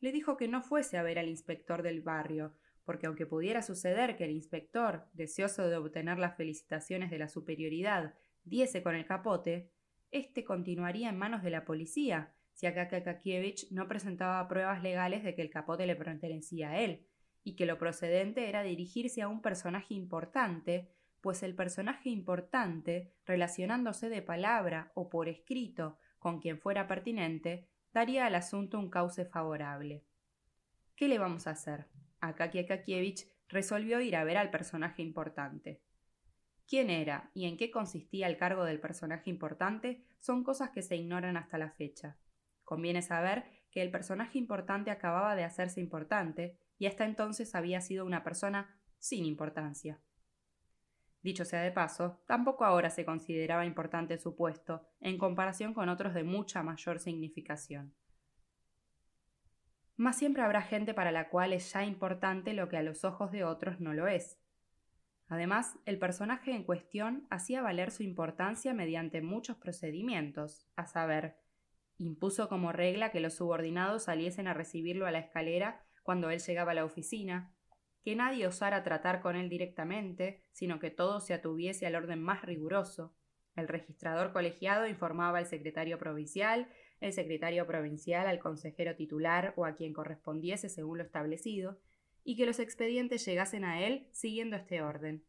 [0.00, 2.54] Le dijo que no fuese a ver al inspector del barrio,
[2.84, 8.14] porque aunque pudiera suceder que el inspector, deseoso de obtener las felicitaciones de la superioridad,
[8.44, 9.70] diese con el capote,
[10.10, 15.42] éste continuaría en manos de la policía, si Kakievich no presentaba pruebas legales de que
[15.42, 17.06] el capote le pertenecía a él,
[17.42, 20.93] y que lo procedente era dirigirse a un personaje importante,
[21.24, 28.26] pues el personaje importante, relacionándose de palabra o por escrito con quien fuera pertinente, daría
[28.26, 30.04] al asunto un cauce favorable.
[30.94, 31.86] ¿Qué le vamos a hacer?
[32.20, 35.80] Akakia Kakievich resolvió ir a ver al personaje importante.
[36.68, 40.96] ¿Quién era y en qué consistía el cargo del personaje importante son cosas que se
[40.96, 42.18] ignoran hasta la fecha.
[42.64, 48.04] Conviene saber que el personaje importante acababa de hacerse importante y hasta entonces había sido
[48.04, 50.02] una persona sin importancia.
[51.24, 56.12] Dicho sea de paso, tampoco ahora se consideraba importante su puesto, en comparación con otros
[56.12, 57.94] de mucha mayor significación.
[59.96, 63.32] Mas siempre habrá gente para la cual es ya importante lo que a los ojos
[63.32, 64.38] de otros no lo es.
[65.26, 71.38] Además, el personaje en cuestión hacía valer su importancia mediante muchos procedimientos, a saber,
[71.96, 76.72] impuso como regla que los subordinados saliesen a recibirlo a la escalera cuando él llegaba
[76.72, 77.53] a la oficina,
[78.04, 82.42] que nadie osara tratar con él directamente, sino que todo se atuviese al orden más
[82.42, 83.16] riguroso.
[83.56, 86.68] El registrador colegiado informaba al secretario provincial,
[87.00, 91.80] el secretario provincial al consejero titular o a quien correspondiese según lo establecido,
[92.22, 95.24] y que los expedientes llegasen a él siguiendo este orden.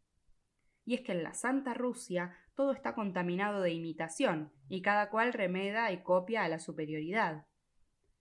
[0.84, 5.32] Y es que en la Santa Rusia todo está contaminado de imitación, y cada cual
[5.32, 7.46] remeda y copia a la superioridad.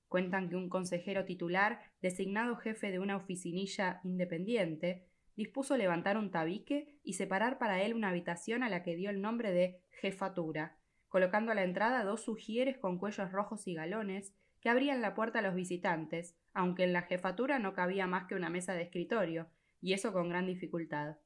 [0.08, 6.98] Cuentan que un consejero titular, designado jefe de una oficinilla independiente, dispuso levantar un tabique
[7.02, 10.76] y separar para él una habitación a la que dio el nombre de jefatura,
[11.08, 15.40] colocando a la entrada dos sugieres con cuellos rojos y galones que abrían la puerta
[15.40, 19.48] a los visitantes, aunque en la jefatura no cabía más que una mesa de escritorio,
[19.80, 21.18] y eso con gran dificultad.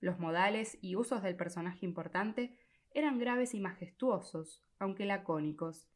[0.00, 2.56] Los modales y usos del personaje importante
[2.92, 5.88] eran graves y majestuosos, aunque lacónicos.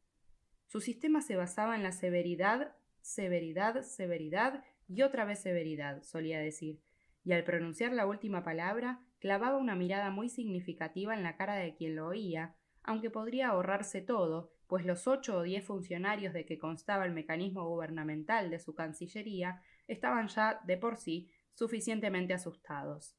[0.69, 6.79] Su sistema se basaba en la severidad, severidad, severidad y otra vez severidad, solía decir,
[7.23, 11.73] y al pronunciar la última palabra clavaba una mirada muy significativa en la cara de
[11.73, 12.53] quien lo oía,
[12.83, 17.67] aunque podría ahorrarse todo, pues los ocho o diez funcionarios de que constaba el mecanismo
[17.67, 23.17] gubernamental de su Cancillería estaban ya, de por sí, suficientemente asustados.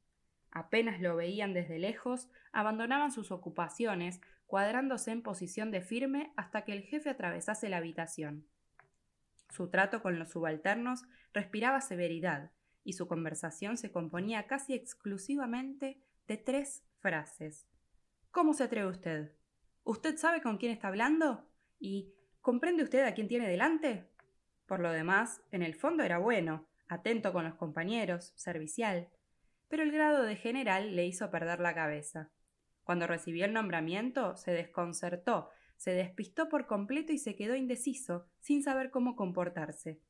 [0.52, 4.20] Apenas lo veían desde lejos, abandonaban sus ocupaciones,
[4.50, 8.48] cuadrándose en posición de firme hasta que el jefe atravesase la habitación.
[9.48, 12.50] Su trato con los subalternos respiraba severidad,
[12.82, 17.68] y su conversación se componía casi exclusivamente de tres frases.
[18.32, 19.32] ¿Cómo se atreve usted?
[19.84, 21.48] ¿Usted sabe con quién está hablando?
[21.78, 24.08] ¿Y comprende usted a quién tiene delante?
[24.66, 29.08] Por lo demás, en el fondo era bueno, atento con los compañeros, servicial,
[29.68, 32.30] pero el grado de general le hizo perder la cabeza.
[32.82, 38.62] Cuando recibió el nombramiento, se desconcertó, se despistó por completo y se quedó indeciso, sin
[38.62, 40.00] saber cómo comportarse.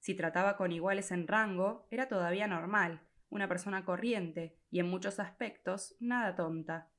[0.00, 3.00] Si trataba con iguales en rango, era todavía normal,
[3.30, 6.90] una persona corriente y en muchos aspectos nada tonta.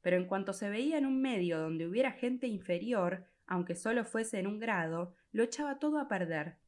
[0.00, 4.38] Pero en cuanto se veía en un medio donde hubiera gente inferior, aunque solo fuese
[4.38, 6.58] en un grado, lo echaba todo a perder.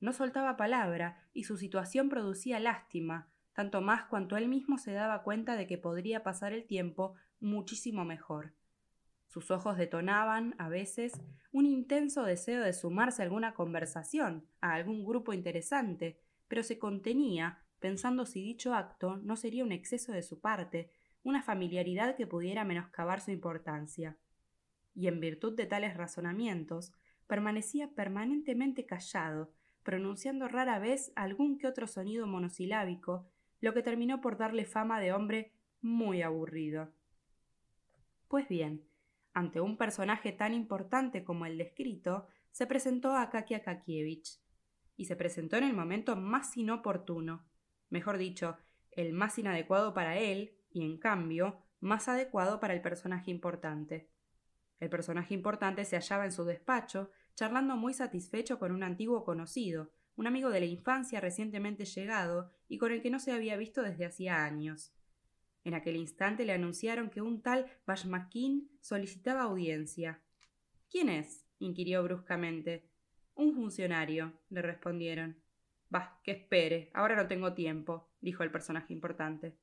[0.00, 5.22] No soltaba palabra y su situación producía lástima, tanto más cuanto él mismo se daba
[5.22, 8.54] cuenta de que podría pasar el tiempo muchísimo mejor.
[9.26, 11.20] Sus ojos detonaban, a veces,
[11.52, 16.18] un intenso deseo de sumarse a alguna conversación, a algún grupo interesante,
[16.48, 20.90] pero se contenía, pensando si dicho acto no sería un exceso de su parte,
[21.22, 24.16] una familiaridad que pudiera menoscabar su importancia.
[24.94, 26.92] Y en virtud de tales razonamientos,
[27.26, 33.28] permanecía permanentemente callado, pronunciando rara vez algún que otro sonido monosilábico
[33.60, 36.92] lo que terminó por darle fama de hombre muy aburrido.
[38.28, 38.86] Pues bien,
[39.32, 44.38] ante un personaje tan importante como el descrito, se presentó Akaki Akakievich,
[44.96, 47.46] y se presentó en el momento más inoportuno,
[47.88, 48.58] mejor dicho,
[48.90, 54.10] el más inadecuado para él, y en cambio, más adecuado para el personaje importante.
[54.80, 59.92] El personaje importante se hallaba en su despacho, charlando muy satisfecho con un antiguo conocido,
[60.16, 63.82] un amigo de la infancia recientemente llegado y con el que no se había visto
[63.82, 64.92] desde hacía años.
[65.64, 70.22] En aquel instante le anunciaron que un tal Bashmakin solicitaba audiencia.
[70.90, 71.46] ¿Quién es?
[71.58, 72.88] inquirió bruscamente.
[73.34, 75.36] Un funcionario, le respondieron.
[75.90, 79.56] Bah, que espere, ahora no tengo tiempo, dijo el personaje importante.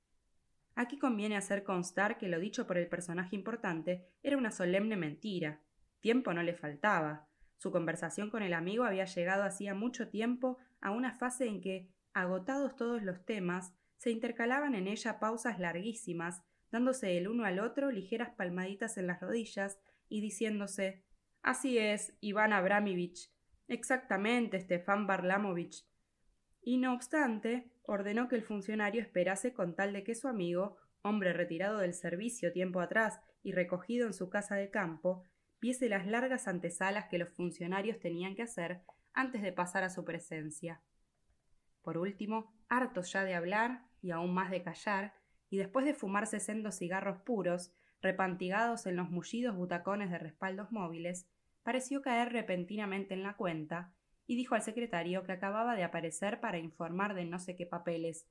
[0.76, 5.62] Aquí conviene hacer constar que lo dicho por el personaje importante era una solemne mentira.
[6.02, 7.28] Tiempo no le faltaba.
[7.58, 11.89] Su conversación con el amigo había llegado hacía mucho tiempo a una fase en que,
[12.14, 17.91] agotados todos los temas, se intercalaban en ella pausas larguísimas, dándose el uno al otro
[17.91, 19.80] ligeras palmaditas en las rodillas
[20.10, 21.04] y diciéndose
[21.41, 23.30] Así es, Iván Abramovich.
[23.68, 25.86] Exactamente, Stefan Barlamovich.
[26.62, 31.34] Y no obstante, ordenó que el funcionario esperase con tal de que su amigo, hombre
[31.34, 35.24] retirado del servicio tiempo atrás y recogido en su casa de campo,
[35.62, 38.82] viese las largas antesalas que los funcionarios tenían que hacer
[39.14, 40.82] antes de pasar a su presencia.
[41.86, 45.14] Por último, hartos ya de hablar y aún más de callar,
[45.52, 47.72] y después de fumarse sendos cigarros puros,
[48.02, 51.28] repantigados en los mullidos butacones de respaldos móviles,
[51.62, 53.94] pareció caer repentinamente en la cuenta
[54.26, 58.28] y dijo al secretario que acababa de aparecer para informar de no sé qué papeles.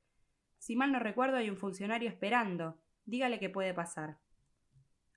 [0.58, 2.80] Si mal no recuerdo hay un funcionario esperando.
[3.04, 4.18] Dígale que puede pasar.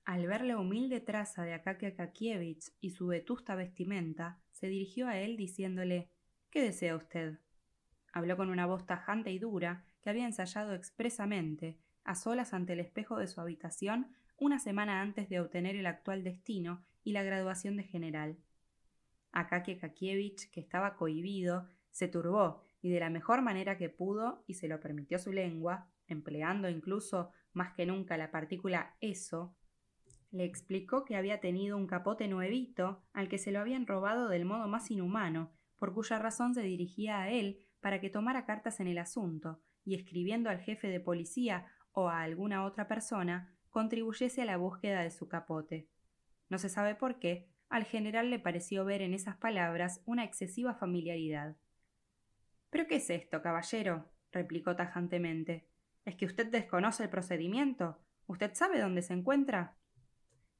[0.06, 5.18] Al ver la humilde traza de Akakia Kakievich y su vetusta vestimenta, se dirigió a
[5.18, 6.12] él diciéndole
[6.52, 7.40] ¿Qué desea usted?
[8.12, 12.80] Habló con una voz tajante y dura que había ensayado expresamente, a solas ante el
[12.80, 17.78] espejo de su habitación, una semana antes de obtener el actual destino y la graduación
[17.78, 18.38] de general.
[19.32, 24.54] Akakia Kakievich, que estaba cohibido, se turbó y de la mejor manera que pudo, y
[24.54, 29.56] se lo permitió su lengua, empleando incluso más que nunca la partícula eso,
[30.32, 34.46] le explicó que había tenido un capote nuevito al que se lo habían robado del
[34.46, 38.88] modo más inhumano, por cuya razón se dirigía a él para que tomara cartas en
[38.88, 44.46] el asunto y escribiendo al jefe de policía o a alguna otra persona contribuyese a
[44.46, 45.88] la búsqueda de su capote.
[46.50, 50.74] No se sabe por qué, al general le pareció ver en esas palabras una excesiva
[50.74, 51.58] familiaridad.
[52.70, 54.10] ¿Pero qué es esto, caballero?
[54.32, 55.68] replicó tajantemente.
[56.06, 58.00] ¿Es que usted desconoce el procedimiento?
[58.28, 59.78] ¿Usted sabe dónde se encuentra?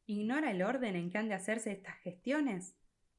[0.06, 2.76] ¿Ignora el orden en que han de hacerse estas gestiones?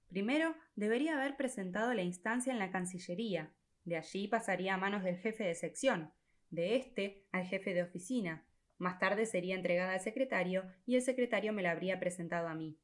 [0.08, 3.52] Primero, debería haber presentado la instancia en la Cancillería.
[3.88, 6.12] De allí pasaría a manos del jefe de sección,
[6.50, 8.44] de éste al jefe de oficina,
[8.76, 12.78] Más tarde sería entregada al secretario y el secretario me la habría presentado a mí.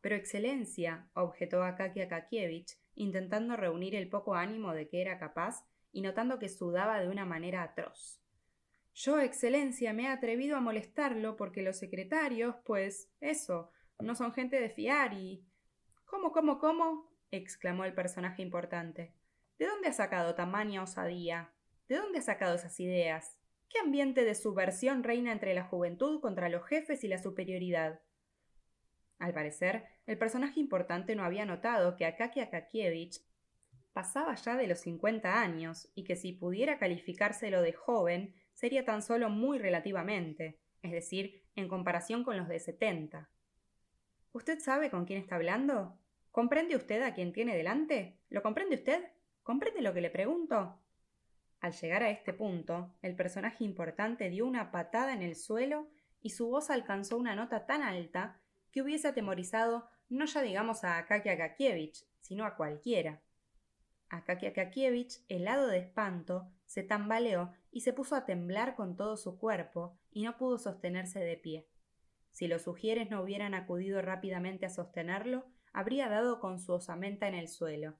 [0.00, 6.00] Pero Excelencia, objetó Akaki Akakievich, intentando reunir el poco ánimo de que era capaz y
[6.00, 8.20] notando que sudaba de una manera atroz.
[8.94, 14.58] Yo, Excelencia, me he atrevido a molestarlo porque los secretarios, pues, eso, no son gente
[14.58, 15.44] de fiar y.
[16.06, 17.12] ¿Cómo, cómo, cómo?
[17.30, 19.17] exclamó el personaje importante.
[19.58, 21.52] ¿De dónde ha sacado tamaña osadía?
[21.88, 23.36] ¿De dónde ha sacado esas ideas?
[23.68, 28.00] ¿Qué ambiente de subversión reina entre la juventud contra los jefes y la superioridad?
[29.18, 33.20] Al parecer, el personaje importante no había notado que Akaki Akakievich
[33.92, 39.02] pasaba ya de los cincuenta años y que si pudiera calificárselo de joven sería tan
[39.02, 43.28] solo muy relativamente, es decir, en comparación con los de setenta.
[44.30, 45.98] ¿Usted sabe con quién está hablando?
[46.30, 48.20] ¿Comprende usted a quien tiene delante?
[48.28, 49.17] ¿Lo comprende usted?
[49.48, 50.78] ¿Comprende lo que le pregunto?
[51.60, 55.88] Al llegar a este punto, el personaje importante dio una patada en el suelo
[56.20, 60.98] y su voz alcanzó una nota tan alta que hubiese atemorizado no ya digamos a
[60.98, 63.22] Akaki Akakievich, sino a cualquiera.
[64.10, 69.38] Akaki Akakievich, helado de espanto, se tambaleó y se puso a temblar con todo su
[69.38, 71.66] cuerpo y no pudo sostenerse de pie.
[72.32, 77.34] Si los sugieres no hubieran acudido rápidamente a sostenerlo, habría dado con su osamenta en
[77.34, 77.96] el suelo.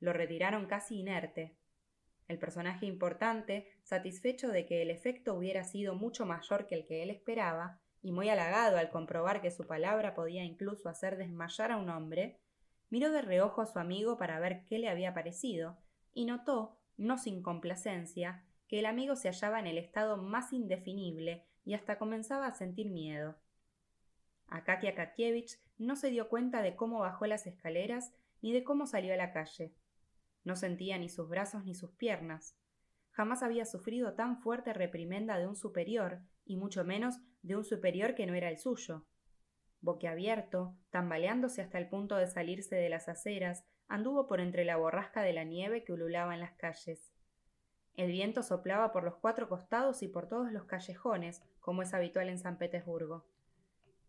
[0.00, 1.56] Lo retiraron casi inerte.
[2.26, 7.02] El personaje importante, satisfecho de que el efecto hubiera sido mucho mayor que el que
[7.02, 11.76] él esperaba, y muy halagado al comprobar que su palabra podía incluso hacer desmayar a
[11.76, 12.38] un hombre,
[12.88, 15.78] miró de reojo a su amigo para ver qué le había parecido,
[16.14, 21.44] y notó, no sin complacencia, que el amigo se hallaba en el estado más indefinible
[21.64, 23.36] y hasta comenzaba a sentir miedo.
[24.46, 29.14] Akaki Akakievich no se dio cuenta de cómo bajó las escaleras ni de cómo salió
[29.14, 29.72] a la calle.
[30.44, 32.56] No sentía ni sus brazos ni sus piernas.
[33.10, 38.14] Jamás había sufrido tan fuerte reprimenda de un superior, y mucho menos de un superior
[38.14, 39.06] que no era el suyo.
[39.80, 45.22] Boquiabierto, tambaleándose hasta el punto de salirse de las aceras, anduvo por entre la borrasca
[45.22, 47.12] de la nieve que ululaba en las calles.
[47.96, 52.28] El viento soplaba por los cuatro costados y por todos los callejones, como es habitual
[52.28, 53.26] en San Petersburgo.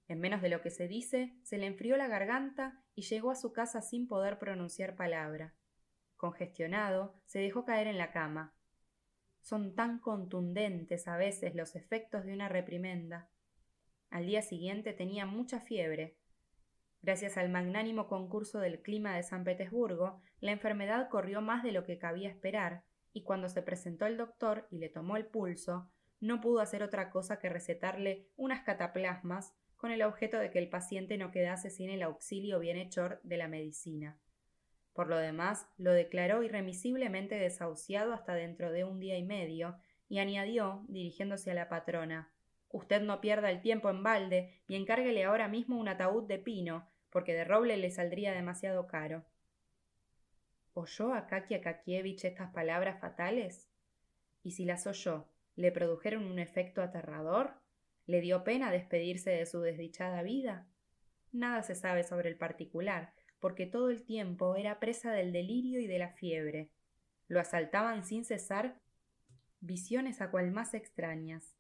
[0.08, 3.36] En menos de lo que se dice, se le enfrió la garganta y llegó a
[3.36, 5.56] su casa sin poder pronunciar palabra.
[6.22, 8.54] Congestionado, se dejó caer en la cama.
[9.40, 13.32] Son tan contundentes a veces los efectos de una reprimenda.
[14.12, 16.20] Al día siguiente tenía mucha fiebre.
[17.02, 21.86] Gracias al magnánimo concurso del clima de San Petersburgo, la enfermedad corrió más de lo
[21.86, 26.40] que cabía esperar, y cuando se presentó el doctor y le tomó el pulso, no
[26.40, 31.18] pudo hacer otra cosa que recetarle unas cataplasmas con el objeto de que el paciente
[31.18, 34.20] no quedase sin el auxilio bienhechor de la medicina.
[34.94, 39.78] Por lo demás, lo declaró irremisiblemente desahuciado hasta dentro de un día y medio,
[40.10, 42.32] y añadió, dirigiéndose a la patrona
[42.72, 46.90] Usted no pierda el tiempo en balde y encárguele ahora mismo un ataúd de pino,
[47.10, 49.26] porque de roble le saldría demasiado caro.
[50.74, 53.70] ¿Oyó a Kaki Akakievich estas palabras fatales?
[54.42, 57.56] ¿Y si las oyó, le produjeron un efecto aterrador?
[58.06, 60.68] ¿Le dio pena despedirse de su desdichada vida?
[61.34, 65.88] Nada se sabe sobre el particular, porque todo el tiempo era presa del delirio y
[65.88, 66.70] de la fiebre.
[67.28, 68.80] Lo asaltaban sin cesar
[69.60, 71.58] visiones a cual más extrañas.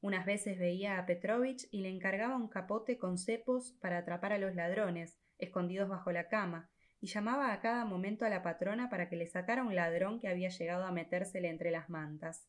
[0.00, 4.38] Unas veces veía a Petrovich y le encargaba un capote con cepos para atrapar a
[4.38, 6.70] los ladrones, escondidos bajo la cama,
[7.00, 10.28] y llamaba a cada momento a la patrona para que le sacara un ladrón que
[10.28, 12.48] había llegado a metérsele entre las mantas.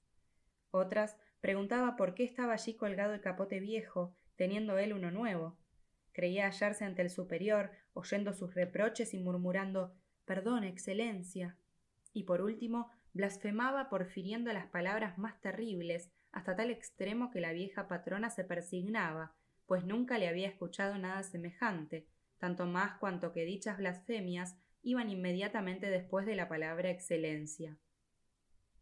[0.71, 5.57] Otras preguntaba por qué estaba allí colgado el capote viejo, teniendo él uno nuevo.
[6.11, 9.93] Creía hallarse ante el superior, oyendo sus reproches y murmurando
[10.25, 11.57] Perdón, Excelencia.
[12.13, 17.87] Y por último, blasfemaba porfiriendo las palabras más terribles, hasta tal extremo que la vieja
[17.87, 19.33] patrona se persignaba,
[19.65, 25.89] pues nunca le había escuchado nada semejante, tanto más cuanto que dichas blasfemias iban inmediatamente
[25.89, 27.77] después de la palabra excelencia.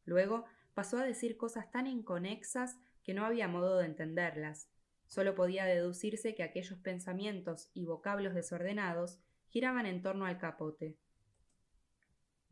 [0.06, 4.70] Luego pasó a decir cosas tan inconexas que no había modo de entenderlas,
[5.08, 10.98] Solo podía deducirse que aquellos pensamientos y vocablos desordenados giraban en torno al capote.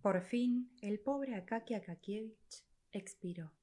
[0.02, 3.54] Por fin, el pobre Akaki Akakievich expiró.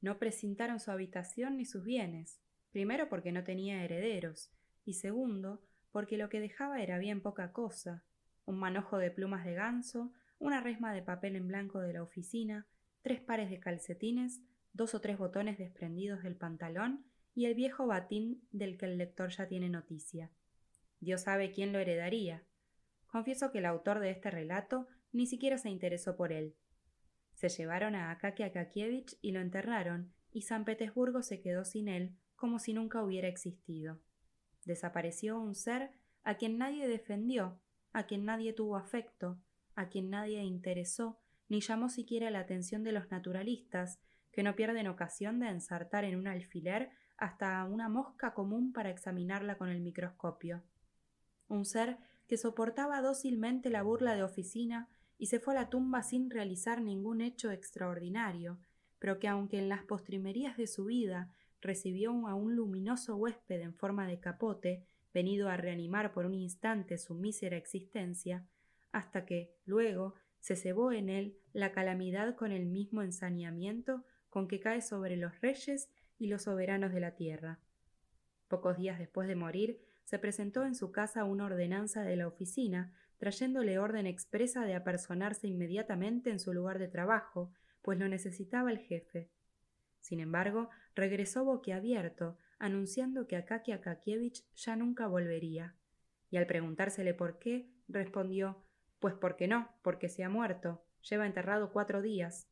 [0.00, 2.40] No precintaron su habitación ni sus bienes,
[2.70, 4.52] primero porque no tenía herederos,
[4.84, 8.04] y segundo porque lo que dejaba era bien poca cosa
[8.46, 12.66] un manojo de plumas de ganso, una resma de papel en blanco de la oficina,
[13.02, 14.40] tres pares de calcetines,
[14.72, 17.04] dos o tres botones desprendidos del pantalón
[17.36, 20.32] y el viejo batín del que el lector ya tiene noticia.
[21.00, 22.42] Dios sabe quién lo heredaría.
[23.06, 26.56] Confieso que el autor de este relato ni siquiera se interesó por él.
[27.34, 32.16] Se llevaron a Akaki Akakievich y lo enterraron, y San Petersburgo se quedó sin él
[32.36, 34.00] como si nunca hubiera existido.
[34.64, 35.90] Desapareció un ser
[36.24, 37.60] a quien nadie defendió,
[37.92, 39.38] a quien nadie tuvo afecto,
[39.74, 44.00] a quien nadie interesó, ni llamó siquiera la atención de los naturalistas,
[44.32, 49.56] que no pierden ocasión de ensartar en un alfiler hasta una mosca común para examinarla
[49.56, 50.62] con el microscopio.
[51.48, 54.88] Un ser que soportaba dócilmente la burla de oficina
[55.18, 58.58] y se fue a la tumba sin realizar ningún hecho extraordinario,
[58.98, 63.74] pero que aunque en las postrimerías de su vida recibió a un luminoso huésped en
[63.74, 68.46] forma de capote, venido a reanimar por un instante su mísera existencia,
[68.92, 74.60] hasta que, luego, se cebó en él la calamidad con el mismo ensañamiento con que
[74.60, 75.88] cae sobre los reyes
[76.18, 77.60] y los soberanos de la tierra.
[78.48, 82.94] Pocos días después de morir, se presentó en su casa una ordenanza de la oficina,
[83.18, 87.52] trayéndole orden expresa de apersonarse inmediatamente en su lugar de trabajo,
[87.82, 89.30] pues lo necesitaba el jefe.
[90.00, 95.74] Sin embargo, regresó boquiabierto, anunciando que Akaki Akakievich ya nunca volvería.
[96.30, 98.64] Y al preguntársele por qué, respondió
[99.00, 100.84] Pues porque no, porque se ha muerto.
[101.08, 102.48] Lleva enterrado cuatro días.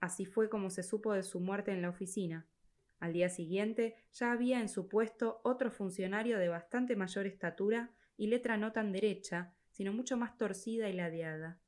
[0.00, 2.46] Así fue como se supo de su muerte en la oficina.
[2.98, 8.26] Al día siguiente ya había en su puesto otro funcionario de bastante mayor estatura y
[8.26, 11.60] letra no tan derecha, sino mucho más torcida y ladeada.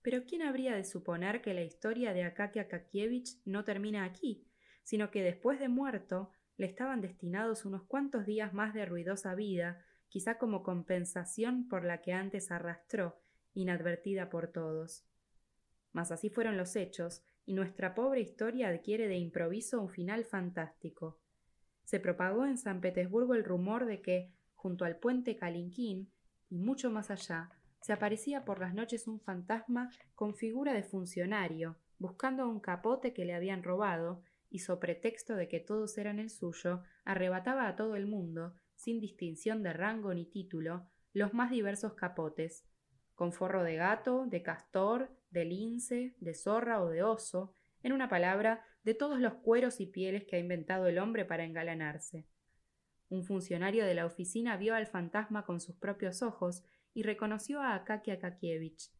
[0.00, 4.46] Pero ¿quién habría de suponer que la historia de Akaki Akakievich no termina aquí,
[4.82, 9.84] sino que después de muerto le estaban destinados unos cuantos días más de ruidosa vida,
[10.08, 13.20] quizá como compensación por la que antes arrastró,
[13.52, 15.04] inadvertida por todos.
[15.92, 21.18] Mas así fueron los hechos, y nuestra pobre historia adquiere de improviso un final fantástico.
[21.82, 26.12] Se propagó en San Petersburgo el rumor de que, junto al puente Kalinkín,
[26.50, 27.48] y mucho más allá,
[27.80, 33.24] se aparecía por las noches un fantasma con figura de funcionario, buscando un capote que
[33.24, 34.20] le habían robado,
[34.50, 39.00] y so pretexto de que todos eran el suyo, arrebataba a todo el mundo, sin
[39.00, 42.66] distinción de rango ni título, los más diversos capotes,
[43.14, 48.08] con forro de gato, de castor, de lince, de zorra o de oso, en una
[48.08, 52.26] palabra, de todos los cueros y pieles que ha inventado el hombre para engalanarse.
[53.08, 56.64] Un funcionario de la oficina vio al fantasma con sus propios ojos
[56.94, 58.90] y reconoció a Akaki Akakievich.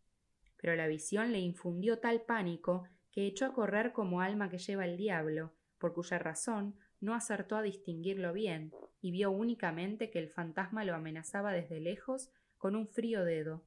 [0.57, 4.85] Pero la visión le infundió tal pánico que echó a correr como alma que lleva
[4.85, 10.31] el diablo, por cuya razón no acertó a distinguirlo bien, y vio únicamente que el
[10.31, 13.64] fantasma lo amenazaba desde lejos con un frío dedo.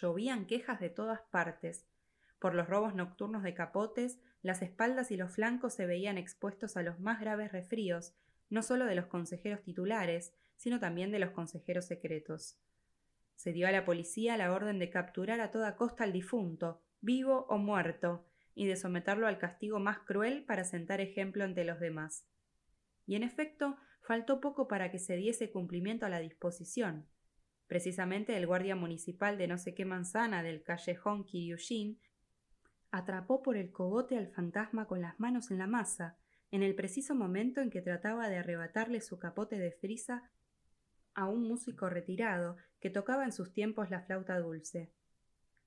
[0.00, 1.86] Llovían quejas de todas partes.
[2.38, 6.82] Por los robos nocturnos de capotes, las espaldas y los flancos se veían expuestos a
[6.82, 8.14] los más graves resfríos,
[8.48, 12.58] no solo de los consejeros titulares, sino también de los consejeros secretos.
[13.36, 17.44] Se dio a la policía la orden de capturar a toda costa al difunto, vivo
[17.50, 18.24] o muerto,
[18.54, 22.26] y de someterlo al castigo más cruel para sentar ejemplo ante los demás.
[23.06, 27.06] Y en efecto, faltó poco para que se diese cumplimiento a la disposición.
[27.66, 31.98] Precisamente el guardia municipal de no sé qué manzana del callejón Kiryushin
[32.90, 36.18] atrapó por el cogote al fantasma con las manos en la masa,
[36.50, 40.30] en el preciso momento en que trataba de arrebatarle su capote de frisa
[41.14, 44.92] a un músico retirado que tocaba en sus tiempos la flauta dulce.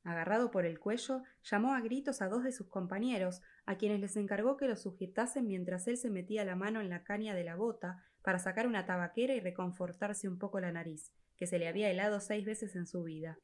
[0.03, 4.15] Agarrado por el cuello, llamó a gritos a dos de sus compañeros, a quienes les
[4.17, 7.55] encargó que lo sujetasen mientras él se metía la mano en la caña de la
[7.55, 11.89] bota para sacar una tabaquera y reconfortarse un poco la nariz, que se le había
[11.89, 13.39] helado seis veces en su vida.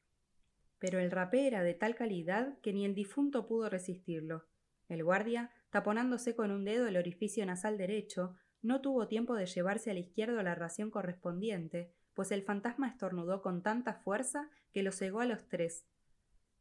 [0.78, 4.46] Pero el rapé era de tal calidad que ni el difunto pudo resistirlo.
[4.88, 9.90] El guardia, taponándose con un dedo el orificio nasal derecho, no tuvo tiempo de llevarse
[9.90, 15.20] al izquierdo la ración correspondiente, pues el fantasma estornudó con tanta fuerza que lo cegó
[15.20, 15.86] a los tres.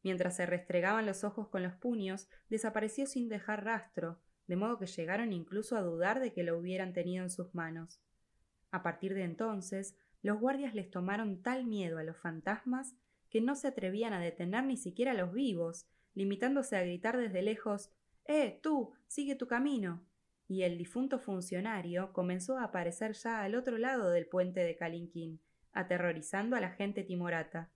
[0.04, 4.88] Mientras se restregaban los ojos con los puños, desapareció sin dejar rastro, de modo que
[4.88, 8.02] llegaron incluso a dudar de que lo hubieran tenido en sus manos.
[8.72, 12.96] A partir de entonces, los guardias les tomaron tal miedo a los fantasmas
[13.30, 17.42] que no se atrevían a detener ni siquiera a los vivos, limitándose a gritar desde
[17.42, 17.92] lejos
[18.26, 20.06] Eh, tú, sigue tu camino.
[20.48, 25.40] Y el difunto funcionario comenzó a aparecer ya al otro lado del puente de Kalinkin,
[25.72, 27.72] aterrorizando a la gente timorata.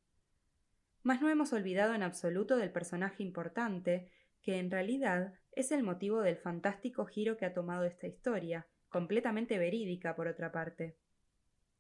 [1.02, 4.12] Mas no hemos olvidado en absoluto del personaje importante,
[4.44, 9.58] que en realidad es el motivo del fantástico giro que ha tomado esta historia, completamente
[9.58, 10.96] verídica por otra parte.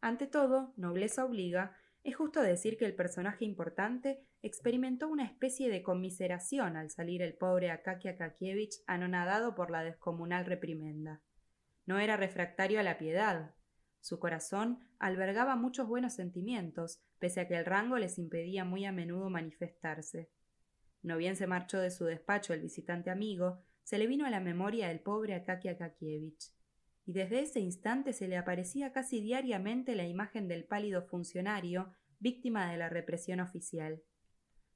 [0.05, 5.81] Ante todo, nobleza obliga, es justo decir que el personaje importante experimentó una especie de
[5.81, 11.23] conmiseración al salir el pobre Akaki Akakievich anonadado por la descomunal reprimenda.
[11.87, 13.55] No era refractario a la piedad.
[13.99, 18.91] Su corazón albergaba muchos buenos sentimientos, pese a que el rango les impedía muy a
[18.91, 20.29] menudo manifestarse.
[21.01, 24.39] No bien se marchó de su despacho el visitante amigo, se le vino a la
[24.39, 26.53] memoria el pobre Akaki Akakievich,
[27.05, 32.71] y desde ese instante se le aparecía casi diariamente la imagen del pálido funcionario víctima
[32.71, 34.01] de la represión oficial.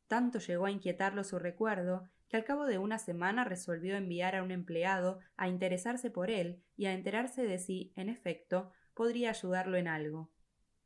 [0.07, 4.43] Tanto llegó a inquietarlo su recuerdo que al cabo de una semana resolvió enviar a
[4.43, 9.77] un empleado a interesarse por él y a enterarse de si, en efecto, podría ayudarlo
[9.77, 10.31] en algo.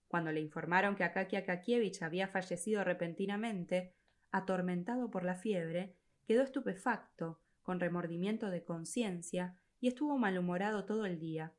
[0.07, 3.93] Cuando le informaron que Akaki Akakievich había fallecido repentinamente,
[4.31, 5.95] atormentado por la fiebre,
[6.25, 11.51] quedó estupefacto, con remordimiento de conciencia, y estuvo malhumorado todo el día.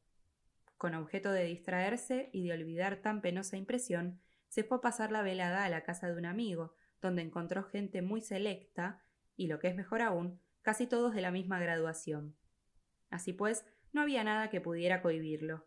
[0.79, 4.19] Con objeto de distraerse y de olvidar tan penosa impresión,
[4.49, 8.01] se fue a pasar la velada a la casa de un amigo, donde encontró gente
[8.01, 9.03] muy selecta,
[9.37, 12.35] y lo que es mejor aún, casi todos de la misma graduación.
[13.11, 15.67] Así pues, no había nada que pudiera cohibirlo.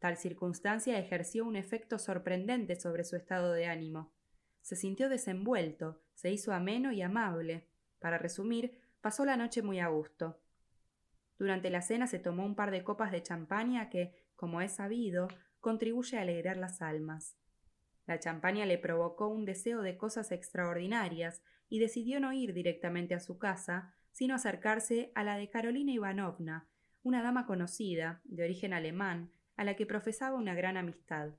[0.00, 4.12] Tal circunstancia ejerció un efecto sorprendente sobre su estado de ánimo.
[4.62, 7.68] Se sintió desenvuelto, se hizo ameno y amable.
[8.00, 10.41] Para resumir, pasó la noche muy a gusto.
[11.38, 15.28] Durante la cena se tomó un par de copas de champaña que, como es sabido,
[15.60, 17.36] contribuye a alegrar las almas.
[18.06, 23.20] La champaña le provocó un deseo de cosas extraordinarias y decidió no ir directamente a
[23.20, 26.68] su casa, sino acercarse a la de Carolina Ivanovna,
[27.02, 31.30] una dama conocida, de origen alemán, a la que profesaba una gran amistad.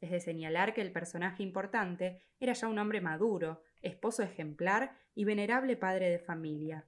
[0.00, 5.24] Es de señalar que el personaje importante era ya un hombre maduro, esposo ejemplar y
[5.24, 6.86] venerable padre de familia.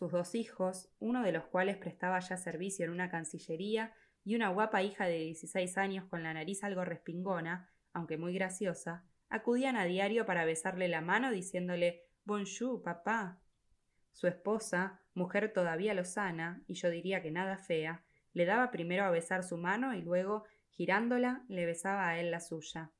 [0.00, 3.92] Sus dos hijos, uno de los cuales prestaba ya servicio en una cancillería,
[4.24, 9.04] y una guapa hija de dieciséis años con la nariz algo respingona, aunque muy graciosa,
[9.28, 13.42] acudían a diario para besarle la mano diciéndole Bonjour, papá.
[14.12, 18.02] Su esposa, mujer todavía lozana, y yo diría que nada fea,
[18.32, 22.40] le daba primero a besar su mano y luego, girándola, le besaba a él la
[22.40, 22.90] suya.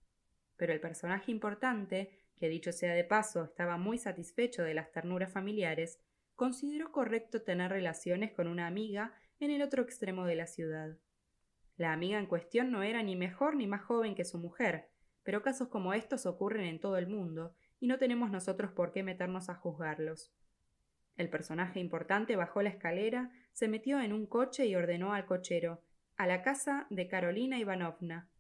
[0.59, 5.33] Pero el personaje importante, que dicho sea de paso, estaba muy satisfecho de las ternuras
[5.33, 5.99] familiares,
[6.41, 10.97] consideró correcto tener relaciones con una amiga en el otro extremo de la ciudad.
[11.77, 14.89] La amiga en cuestión no era ni mejor ni más joven que su mujer,
[15.23, 19.03] pero casos como estos ocurren en todo el mundo, y no tenemos nosotros por qué
[19.03, 20.33] meternos a juzgarlos.
[21.19, 25.83] El personaje importante bajó la escalera, se metió en un coche y ordenó al cochero
[26.17, 28.31] a la casa de Carolina Ivanovna.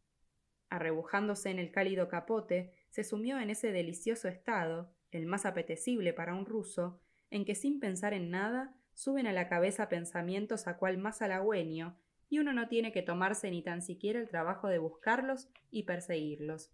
[0.70, 6.34] Arrebujándose en el cálido capote, se sumió en ese delicioso estado, el más apetecible para
[6.34, 10.98] un ruso, en que sin pensar en nada suben a la cabeza pensamientos a cual
[10.98, 11.96] más halagüeño
[12.28, 16.70] y uno no tiene que tomarse ni tan siquiera el trabajo de buscarlos y perseguirlos.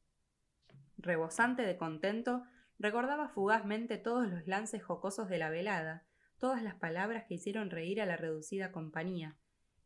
[0.98, 2.44] Rebosante de contento,
[2.78, 6.04] recordaba fugazmente todos los lances jocosos de la velada,
[6.38, 9.36] todas las palabras que hicieron reír a la reducida compañía.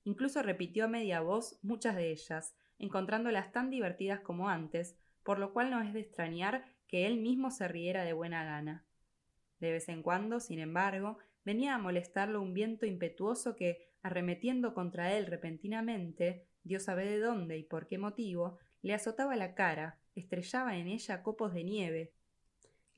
[0.05, 5.52] Incluso repitió a media voz muchas de ellas, encontrándolas tan divertidas como antes, por lo
[5.52, 8.84] cual no es de extrañar que él mismo se riera de buena gana.
[9.61, 15.15] De vez en cuando, sin embargo, venía a molestarlo un viento impetuoso que, arremetiendo contra
[15.15, 20.77] él repentinamente, Dios sabe de dónde y por qué motivo, le azotaba la cara, estrellaba
[20.77, 22.12] en ella copos de nieve,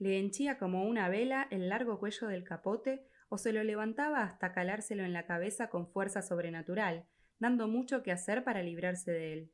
[0.03, 4.53] le henchía como una vela el largo cuello del capote o se lo levantaba hasta
[4.53, 7.07] calárselo en la cabeza con fuerza sobrenatural,
[7.39, 9.53] dando mucho que hacer para librarse de él.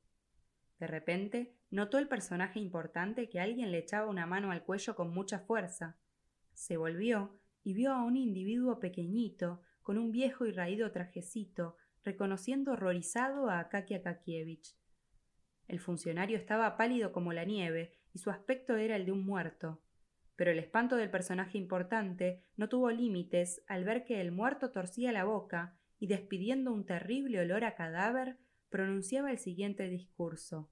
[0.78, 5.10] De repente notó el personaje importante que alguien le echaba una mano al cuello con
[5.10, 5.98] mucha fuerza.
[6.58, 12.72] Se volvió y vio a un individuo pequeñito, con un viejo y raído trajecito, reconociendo
[12.72, 14.76] horrorizado a Akaki Akakievich.
[15.68, 19.80] El funcionario estaba pálido como la nieve y su aspecto era el de un muerto.
[20.34, 25.12] Pero el espanto del personaje importante no tuvo límites al ver que el muerto torcía
[25.12, 28.36] la boca y despidiendo un terrible olor a cadáver,
[28.68, 30.68] pronunciaba el siguiente discurso.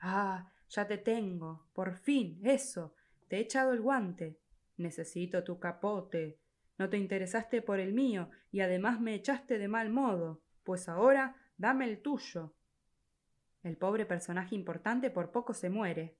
[0.00, 1.66] Ah, ya te tengo.
[1.74, 2.40] Por fin.
[2.42, 2.94] Eso.
[3.28, 4.38] Te he echado el guante.
[4.76, 6.38] Necesito tu capote.
[6.78, 11.36] No te interesaste por el mío y además me echaste de mal modo, pues ahora
[11.56, 12.54] dame el tuyo.
[13.62, 16.16] El pobre personaje importante por poco se muere.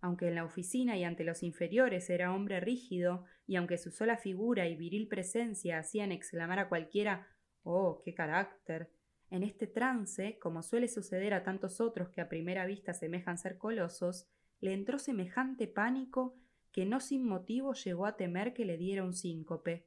[0.00, 4.18] Aunque en la oficina y ante los inferiores era hombre rígido, y aunque su sola
[4.18, 7.26] figura y viril presencia hacían exclamar a cualquiera
[7.62, 8.90] Oh, qué carácter.
[9.30, 13.56] En este trance, como suele suceder a tantos otros que a primera vista semejan ser
[13.56, 14.28] colosos,
[14.60, 16.36] le entró semejante pánico
[16.74, 19.86] que no sin motivo llegó a temer que le diera un síncope.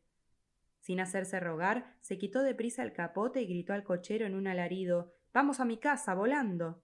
[0.80, 4.48] Sin hacerse rogar, se quitó de prisa el capote y gritó al cochero en un
[4.48, 6.82] alarido Vamos a mi casa, volando.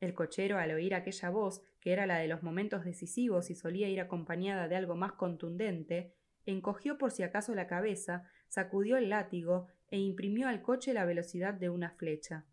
[0.00, 3.90] El cochero, al oír aquella voz, que era la de los momentos decisivos y solía
[3.90, 6.14] ir acompañada de algo más contundente,
[6.46, 11.52] encogió por si acaso la cabeza, sacudió el látigo e imprimió al coche la velocidad
[11.52, 12.46] de una flecha.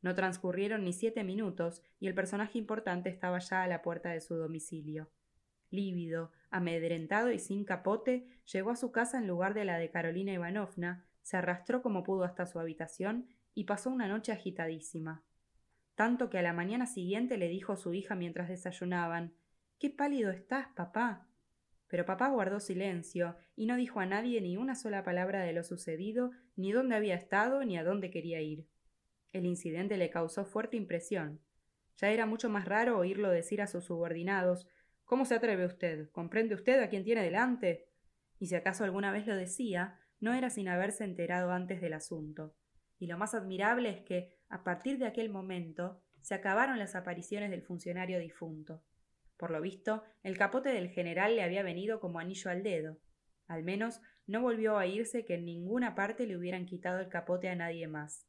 [0.00, 4.22] No transcurrieron ni siete minutos y el personaje importante estaba ya a la puerta de
[4.22, 5.10] su domicilio.
[5.70, 10.32] Lívido, amedrentado y sin capote, llegó a su casa en lugar de la de Carolina
[10.32, 15.22] Ivanovna, se arrastró como pudo hasta su habitación y pasó una noche agitadísima.
[15.94, 19.34] Tanto que a la mañana siguiente le dijo su hija mientras desayunaban
[19.78, 21.26] Qué pálido estás, papá.
[21.88, 25.64] Pero papá guardó silencio y no dijo a nadie ni una sola palabra de lo
[25.64, 28.66] sucedido, ni dónde había estado, ni a dónde quería ir.
[29.32, 31.40] El incidente le causó fuerte impresión.
[31.96, 34.66] Ya era mucho más raro oírlo decir a sus subordinados
[35.10, 36.08] ¿Cómo se atreve usted?
[36.10, 37.88] ¿Comprende usted a quién tiene delante?
[38.38, 42.54] Y si acaso alguna vez lo decía, no era sin haberse enterado antes del asunto.
[43.00, 47.50] Y lo más admirable es que, a partir de aquel momento, se acabaron las apariciones
[47.50, 48.84] del funcionario difunto.
[49.36, 53.00] Por lo visto, el capote del general le había venido como anillo al dedo.
[53.48, 57.48] Al menos no volvió a oírse que en ninguna parte le hubieran quitado el capote
[57.48, 58.28] a nadie más.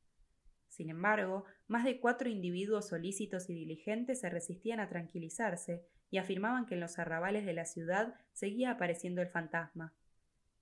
[0.68, 6.66] Sin embargo, más de cuatro individuos solícitos y diligentes se resistían a tranquilizarse y afirmaban
[6.66, 9.94] que en los arrabales de la ciudad seguía apareciendo el fantasma.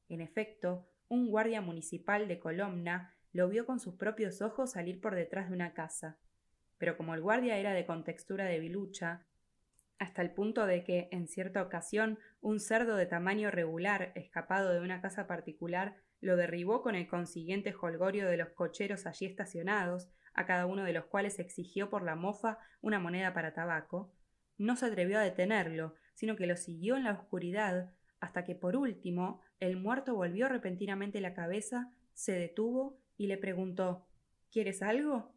[0.08, 5.16] En efecto, un guardia municipal de Colomna lo vio con sus propios ojos salir por
[5.16, 6.18] detrás de una casa.
[6.78, 9.26] Pero como el guardia era de contextura de bilucha,
[9.98, 14.80] hasta el punto de que, en cierta ocasión, un cerdo de tamaño regular, escapado de
[14.80, 20.46] una casa particular, lo derribó con el consiguiente jolgorio de los cocheros allí estacionados, a
[20.46, 24.14] cada uno de los cuales exigió por la mofa una moneda para tabaco,
[24.60, 28.76] no se atrevió a detenerlo, sino que lo siguió en la oscuridad, hasta que por
[28.76, 34.06] último el muerto volvió repentinamente la cabeza, se detuvo y le preguntó
[34.52, 35.34] ¿Quieres algo?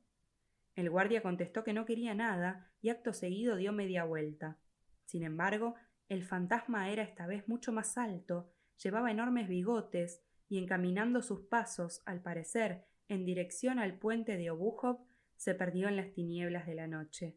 [0.74, 4.58] El guardia contestó que no quería nada y acto seguido dio media vuelta.
[5.04, 5.74] Sin embargo,
[6.08, 8.50] el fantasma era esta vez mucho más alto,
[8.82, 15.04] llevaba enormes bigotes y encaminando sus pasos, al parecer, en dirección al puente de Obuhov,
[15.36, 17.36] se perdió en las tinieblas de la noche.